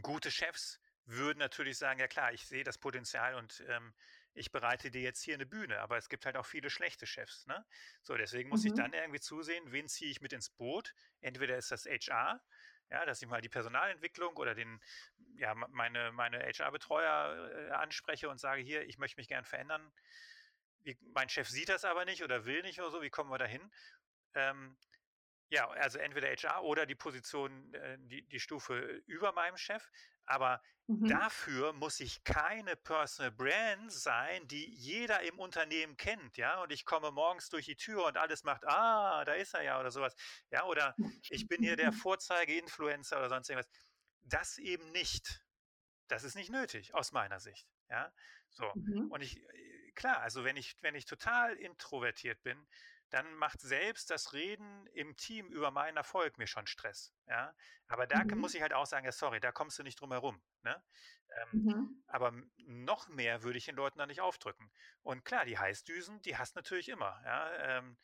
[0.02, 3.94] gute Chefs würden natürlich sagen, ja klar, ich sehe das Potenzial und ähm,
[4.32, 7.46] ich bereite dir jetzt hier eine Bühne, aber es gibt halt auch viele schlechte Chefs.
[7.46, 7.64] Ne?
[8.02, 8.68] So, deswegen muss mhm.
[8.68, 10.92] ich dann irgendwie zusehen, wen ziehe ich mit ins Boot.
[11.20, 12.42] Entweder ist das HR,
[12.90, 14.80] ja, dass ich mal die Personalentwicklung oder den,
[15.36, 19.92] ja, meine, meine HR-Betreuer äh, anspreche und sage, hier, ich möchte mich gern verändern
[20.84, 23.38] wie, mein Chef sieht das aber nicht oder will nicht oder so, wie kommen wir
[23.38, 23.70] dahin?
[24.34, 24.76] Ähm,
[25.50, 29.88] ja, also entweder HR oder die Position, äh, die, die Stufe über meinem Chef.
[30.26, 31.08] Aber mhm.
[31.08, 36.62] dafür muss ich keine Personal Brand sein, die jeder im Unternehmen kennt, ja.
[36.62, 39.80] Und ich komme morgens durch die Tür und alles macht, ah, da ist er ja
[39.80, 40.14] oder sowas.
[40.50, 40.96] Ja, oder
[41.28, 43.70] ich bin hier der Vorzeige-Influencer oder sonst irgendwas.
[44.22, 45.44] Das eben nicht.
[46.08, 47.68] Das ist nicht nötig, aus meiner Sicht.
[47.90, 48.12] Ja,
[48.50, 48.70] so.
[48.74, 49.10] Mhm.
[49.10, 49.40] Und ich,
[49.94, 52.66] klar, also wenn ich, wenn ich total introvertiert bin,
[53.10, 57.14] dann macht selbst das Reden im Team über meinen Erfolg mir schon Stress.
[57.28, 57.54] Ja?
[57.86, 58.38] Aber da mhm.
[58.38, 60.42] muss ich halt auch sagen, ja, sorry, da kommst du nicht drum herum.
[60.62, 60.82] Ne?
[61.30, 62.02] Ähm, mhm.
[62.08, 62.32] Aber
[62.66, 64.70] noch mehr würde ich den Leuten da nicht aufdrücken.
[65.02, 67.20] Und klar, die Heißdüsen, die hast natürlich immer.
[67.24, 67.78] Ja?
[67.78, 67.96] Ähm,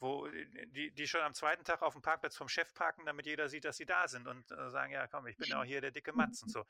[0.00, 3.26] wo äh, die, die schon am zweiten Tag auf dem Parkplatz vom Chef parken, damit
[3.26, 5.64] jeder sieht, dass sie da sind und äh, sagen, ja komm, ich bin ja auch
[5.66, 6.64] hier der dicke Matz und so.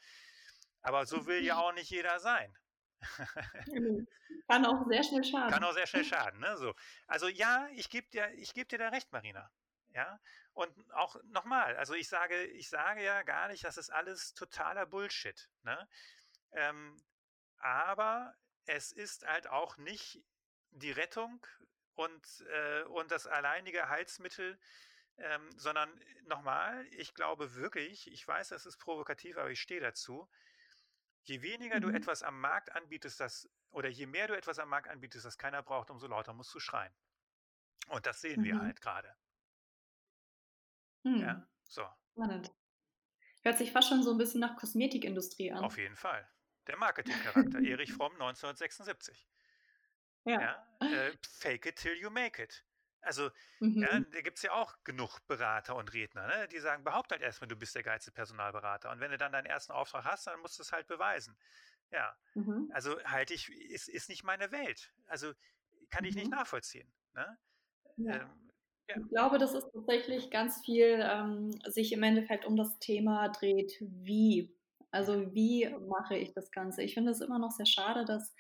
[0.83, 2.57] Aber so will ja auch nicht jeder sein.
[4.49, 5.51] Kann auch sehr schnell schaden.
[5.51, 6.57] Kann auch sehr schnell schaden, ne?
[6.57, 6.75] So.
[7.07, 9.51] Also ja, ich gebe dir, geb dir da recht, Marina.
[9.95, 10.21] Ja.
[10.53, 14.87] Und auch nochmal, also ich sage, ich sage ja gar nicht, das ist alles totaler
[14.87, 15.49] Bullshit.
[15.63, 15.89] Ne?
[16.53, 16.97] Ähm,
[17.59, 18.35] aber
[18.67, 20.23] es ist halt auch nicht
[20.71, 21.45] die Rettung
[21.95, 24.59] und, äh, und das alleinige Heilsmittel,
[25.19, 25.91] ähm, sondern
[26.27, 30.29] nochmal, ich glaube wirklich, ich weiß, das ist provokativ, aber ich stehe dazu,
[31.25, 31.95] Je weniger du mhm.
[31.95, 35.63] etwas am Markt anbietest, das, oder je mehr du etwas am Markt anbietest, das keiner
[35.63, 36.93] braucht, umso lauter musst du schreien.
[37.89, 38.45] Und das sehen mhm.
[38.45, 39.17] wir halt gerade.
[41.03, 41.21] Mhm.
[41.21, 41.87] Ja, so.
[42.13, 42.53] Spannend.
[43.43, 45.65] Hört sich fast schon so ein bisschen nach Kosmetikindustrie an.
[45.65, 46.29] Auf jeden Fall.
[46.67, 49.29] Der Marketingcharakter, Erich Fromm 1976.
[50.25, 50.41] Ja.
[50.41, 52.65] ja äh, fake it till you make it.
[53.05, 53.31] Also,
[53.61, 53.83] mhm.
[53.83, 56.49] ja, da gibt es ja auch genug Berater und Redner, ne?
[56.49, 58.91] die sagen, behaupt halt erstmal, du bist der geilste Personalberater.
[58.91, 61.37] Und wenn du dann deinen ersten Auftrag hast, dann musst du es halt beweisen.
[61.91, 62.71] Ja, mhm.
[62.73, 64.93] also halte ich, ist, ist nicht meine Welt.
[65.07, 65.33] Also
[65.91, 66.37] kann ich nicht mhm.
[66.37, 66.93] nachvollziehen.
[67.15, 67.39] Ne?
[67.97, 68.15] Ja.
[68.17, 68.45] Ähm,
[68.89, 68.97] ja.
[68.99, 73.77] Ich glaube, dass es tatsächlich ganz viel ähm, sich im Endeffekt um das Thema dreht,
[73.81, 74.55] wie.
[74.91, 76.83] Also wie mache ich das Ganze?
[76.83, 78.33] Ich finde es immer noch sehr schade, dass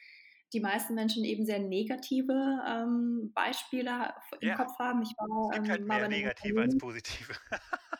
[0.55, 4.55] die meisten Menschen eben sehr negative ähm, Beispiele im ja.
[4.55, 5.03] Kopf haben.
[5.03, 7.35] Ich war halt ähm, mehr negative als positive.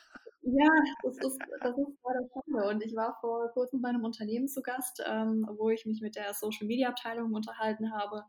[0.47, 0.69] Ja,
[1.03, 2.69] das ist, das ist leider schade.
[2.69, 6.17] Und ich war vor kurzem bei einem Unternehmen zu Gast, ähm, wo ich mich mit
[6.17, 8.25] der Social Media Abteilung unterhalten habe,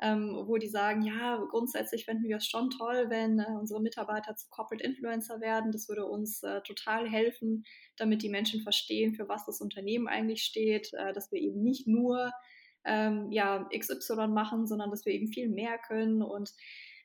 [0.00, 4.36] ähm, wo die sagen, ja, grundsätzlich fänden wir es schon toll, wenn äh, unsere Mitarbeiter
[4.36, 5.72] zu Corporate Influencer werden.
[5.72, 7.64] Das würde uns äh, total helfen,
[7.96, 11.88] damit die Menschen verstehen, für was das Unternehmen eigentlich steht, äh, dass wir eben nicht
[11.88, 12.30] nur
[12.86, 16.52] ähm, ja, XY machen, sondern dass wir eben viel mehr können und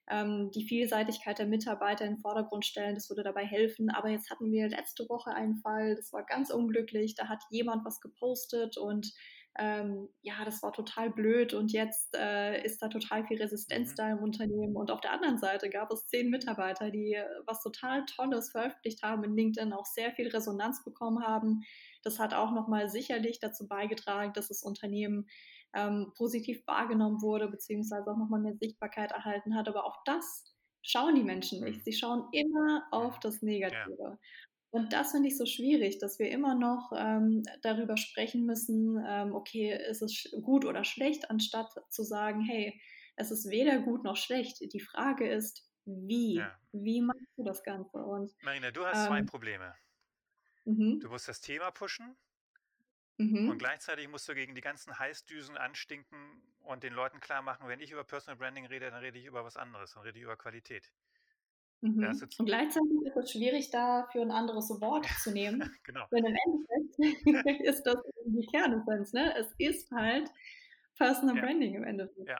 [0.10, 2.96] ähm, die Vielseitigkeit der Mitarbeiter in den Vordergrund stellen.
[2.96, 3.90] Das würde dabei helfen.
[3.90, 7.16] Aber jetzt hatten wir letzte Woche einen Fall, das war ganz unglücklich.
[7.16, 9.14] Da hat jemand was gepostet und
[9.60, 13.96] ähm, ja, das war total blöd und jetzt äh, ist da total viel Resistenz mhm.
[13.98, 14.78] da im Unternehmen.
[14.78, 19.04] Und auf der anderen Seite gab es zehn Mitarbeiter, die äh, was total Tolles veröffentlicht
[19.04, 21.64] haben in LinkedIn, auch sehr viel Resonanz bekommen haben.
[22.02, 25.28] Das hat auch nochmal sicherlich dazu beigetragen, dass das Unternehmen
[25.74, 29.68] ähm, positiv wahrgenommen wurde, beziehungsweise auch nochmal mehr Sichtbarkeit erhalten hat.
[29.68, 31.80] Aber auch das schauen die Menschen nicht.
[31.80, 31.84] Mhm.
[31.84, 33.98] Sie schauen immer auf das Negative.
[34.00, 34.18] Ja.
[34.74, 39.36] Und das finde ich so schwierig, dass wir immer noch ähm, darüber sprechen müssen, ähm,
[39.36, 42.80] okay, ist es gut oder schlecht, anstatt zu sagen, hey,
[43.18, 44.62] es ist weder gut noch schlecht.
[44.74, 46.36] Die Frage ist, wie?
[46.36, 46.58] Ja.
[46.72, 47.98] Wie machst du das Ganze?
[47.98, 49.76] Und, Marina, du hast zwei ähm, Probleme.
[50.64, 51.00] Mhm.
[51.02, 52.16] Du musst das Thema pushen
[53.22, 53.50] Mhm.
[53.50, 57.80] Und gleichzeitig musst du gegen die ganzen Heißdüsen anstinken und den Leuten klar machen, wenn
[57.80, 60.38] ich über Personal Branding rede, dann rede ich über was anderes, dann rede ich über
[60.38, 60.92] Qualität.
[61.82, 62.22] Mhm.
[62.38, 65.62] Und gleichzeitig ist es schwierig, dafür ein anderes Wort zu nehmen.
[65.84, 66.06] genau.
[66.12, 69.14] Denn im Endeffekt ist das die Kernessenz.
[69.14, 69.36] Ne?
[69.36, 70.30] Es ist halt
[70.98, 71.42] Personal ja.
[71.42, 72.28] Branding im Endeffekt.
[72.28, 72.40] Ja.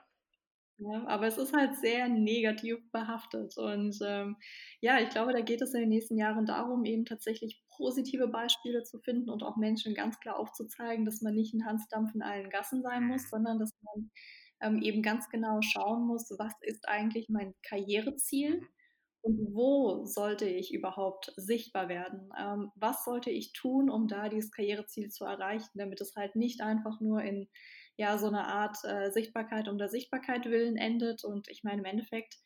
[0.84, 3.56] Ja, aber es ist halt sehr negativ behaftet.
[3.56, 4.38] Und ähm,
[4.80, 8.82] ja, ich glaube, da geht es in den nächsten Jahren darum, eben tatsächlich positive Beispiele
[8.82, 12.50] zu finden und auch Menschen ganz klar aufzuzeigen, dass man nicht ein Hansdampf in allen
[12.50, 14.10] Gassen sein muss, sondern dass man
[14.60, 18.68] ähm, eben ganz genau schauen muss, was ist eigentlich mein Karriereziel mhm.
[19.22, 22.32] und wo sollte ich überhaupt sichtbar werden?
[22.40, 26.62] Ähm, was sollte ich tun, um da dieses Karriereziel zu erreichen, damit es halt nicht
[26.62, 27.48] einfach nur in
[27.98, 31.24] ja so eine Art äh, Sichtbarkeit um der Sichtbarkeit willen endet.
[31.24, 32.38] Und ich meine, im Endeffekt,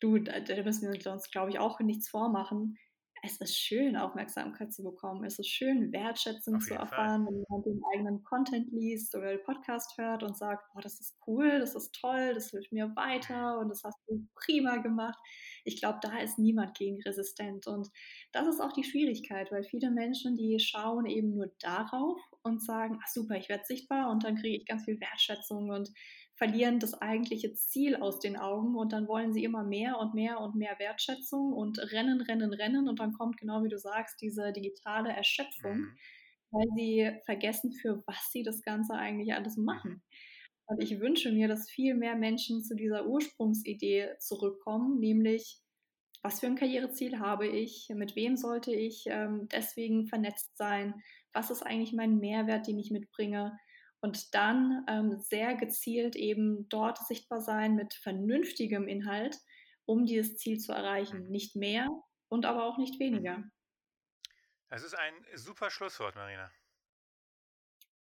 [0.00, 2.76] du, da, da müssen wir uns, glaube ich, auch nichts vormachen.
[3.22, 5.24] Es ist schön, Aufmerksamkeit zu bekommen.
[5.24, 7.34] Es ist schön, Wertschätzung zu erfahren, Fall.
[7.34, 11.18] wenn man den eigenen Content liest oder den Podcast hört und sagt, oh, das ist
[11.26, 15.18] cool, das ist toll, das hilft mir weiter und das hast du prima gemacht.
[15.64, 17.66] Ich glaube, da ist niemand gegen resistent.
[17.66, 17.90] Und
[18.32, 22.98] das ist auch die Schwierigkeit, weil viele Menschen, die schauen eben nur darauf und sagen,
[23.02, 25.90] ach super, ich werde sichtbar und dann kriege ich ganz viel Wertschätzung und
[26.36, 30.40] verlieren das eigentliche Ziel aus den Augen und dann wollen sie immer mehr und mehr
[30.40, 34.52] und mehr Wertschätzung und rennen, rennen, rennen und dann kommt genau wie du sagst diese
[34.52, 35.96] digitale Erschöpfung, mhm.
[36.50, 39.90] weil sie vergessen, für was sie das Ganze eigentlich alles machen.
[39.90, 40.02] Mhm.
[40.70, 45.58] Und ich wünsche mir, dass viel mehr Menschen zu dieser Ursprungsidee zurückkommen, nämlich
[46.22, 50.94] was für ein Karriereziel habe ich, mit wem sollte ich ähm, deswegen vernetzt sein,
[51.32, 53.58] was ist eigentlich mein Mehrwert, den ich mitbringe
[54.00, 59.36] und dann ähm, sehr gezielt eben dort sichtbar sein mit vernünftigem Inhalt
[59.90, 61.24] um dieses Ziel zu erreichen.
[61.24, 61.30] Mhm.
[61.30, 61.88] Nicht mehr
[62.28, 63.38] und aber auch nicht weniger.
[63.38, 63.52] Mhm.
[64.68, 66.50] Das ist ein super Schlusswort, Marina.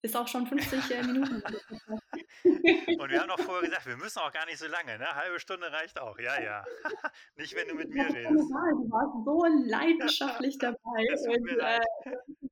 [0.01, 1.43] Ist auch schon 50 äh, Minuten.
[1.43, 5.13] Und wir haben auch vorher gesagt, wir müssen auch gar nicht so lange, ne?
[5.13, 6.17] Halbe Stunde reicht auch.
[6.19, 6.63] Ja, ja.
[7.35, 8.29] nicht, wenn du mit mir redest.
[8.29, 11.05] Du warst so leidenschaftlich dabei.
[11.27, 11.81] Und, äh,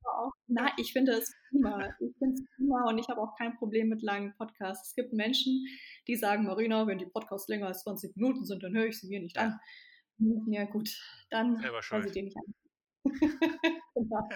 [0.04, 1.88] auch, na, ich finde es prima.
[2.00, 4.88] Ich finde es prima und ich habe auch kein Problem mit langen Podcasts.
[4.88, 5.66] Es gibt Menschen,
[6.06, 9.08] die sagen, Marina, wenn die Podcasts länger als 20 Minuten sind, dann höre ich sie
[9.08, 9.58] mir nicht an.
[10.48, 10.90] Ja, gut,
[11.30, 12.54] dann höre ich die nicht an.
[13.98, 14.28] genau.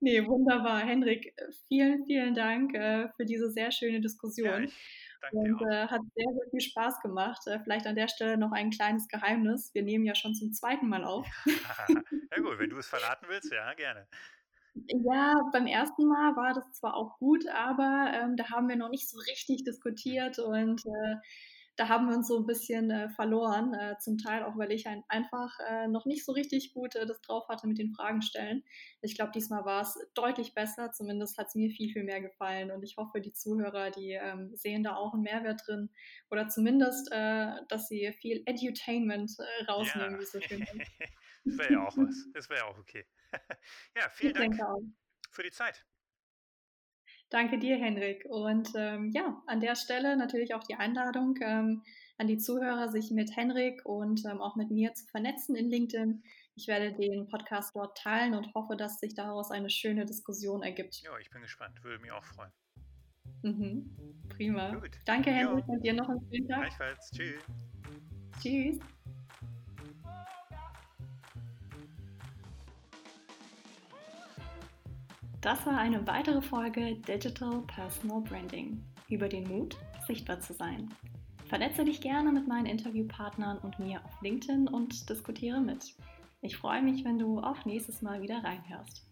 [0.00, 0.80] Nee, wunderbar.
[0.80, 1.34] Henrik,
[1.68, 4.64] vielen, vielen Dank äh, für diese sehr schöne Diskussion.
[4.64, 7.46] Ja, und äh, hat sehr, sehr viel Spaß gemacht.
[7.46, 9.72] Äh, vielleicht an der Stelle noch ein kleines Geheimnis.
[9.72, 11.26] Wir nehmen ja schon zum zweiten Mal auf.
[12.36, 14.06] ja gut, wenn du es verraten willst, ja, gerne.
[14.74, 18.88] Ja, beim ersten Mal war das zwar auch gut, aber ähm, da haben wir noch
[18.88, 21.16] nicht so richtig diskutiert und äh,
[21.76, 24.86] da haben wir uns so ein bisschen äh, verloren, äh, zum Teil auch, weil ich
[24.86, 28.20] ein, einfach äh, noch nicht so richtig gut äh, das drauf hatte mit den Fragen
[28.20, 28.62] stellen.
[29.00, 32.70] Ich glaube, diesmal war es deutlich besser, zumindest hat es mir viel, viel mehr gefallen
[32.70, 35.90] und ich hoffe, die Zuhörer, die ähm, sehen da auch einen Mehrwert drin
[36.30, 40.18] oder zumindest, äh, dass sie viel Edutainment äh, rausnehmen, ja.
[40.18, 40.90] wie es so schön ist.
[41.44, 43.06] das wäre ja auch was, das wäre ja auch okay.
[43.96, 44.84] ja, vielen ich Dank
[45.30, 45.84] für die Zeit.
[47.32, 48.26] Danke dir, Henrik.
[48.28, 51.82] Und ähm, ja, an der Stelle natürlich auch die Einladung ähm,
[52.18, 56.22] an die Zuhörer, sich mit Henrik und ähm, auch mit mir zu vernetzen in LinkedIn.
[56.56, 61.00] Ich werde den Podcast dort teilen und hoffe, dass sich daraus eine schöne Diskussion ergibt.
[61.00, 61.82] Ja, ich bin gespannt.
[61.82, 62.52] Würde mich auch freuen.
[63.42, 63.96] Mhm.
[64.28, 64.74] Prima.
[64.74, 64.98] Gut.
[65.06, 66.60] Danke, Henrik, und dir noch einen schönen Tag.
[66.60, 67.10] Gleichfalls.
[67.12, 67.42] Tschüss.
[68.42, 68.78] Tschüss.
[75.42, 79.76] Das war eine weitere Folge Digital Personal Branding über den Mut,
[80.06, 80.88] sichtbar zu sein.
[81.46, 85.96] Vernetze dich gerne mit meinen Interviewpartnern und mir auf LinkedIn und diskutiere mit.
[86.42, 89.04] Ich freue mich, wenn du auch nächstes Mal wieder reinhörst.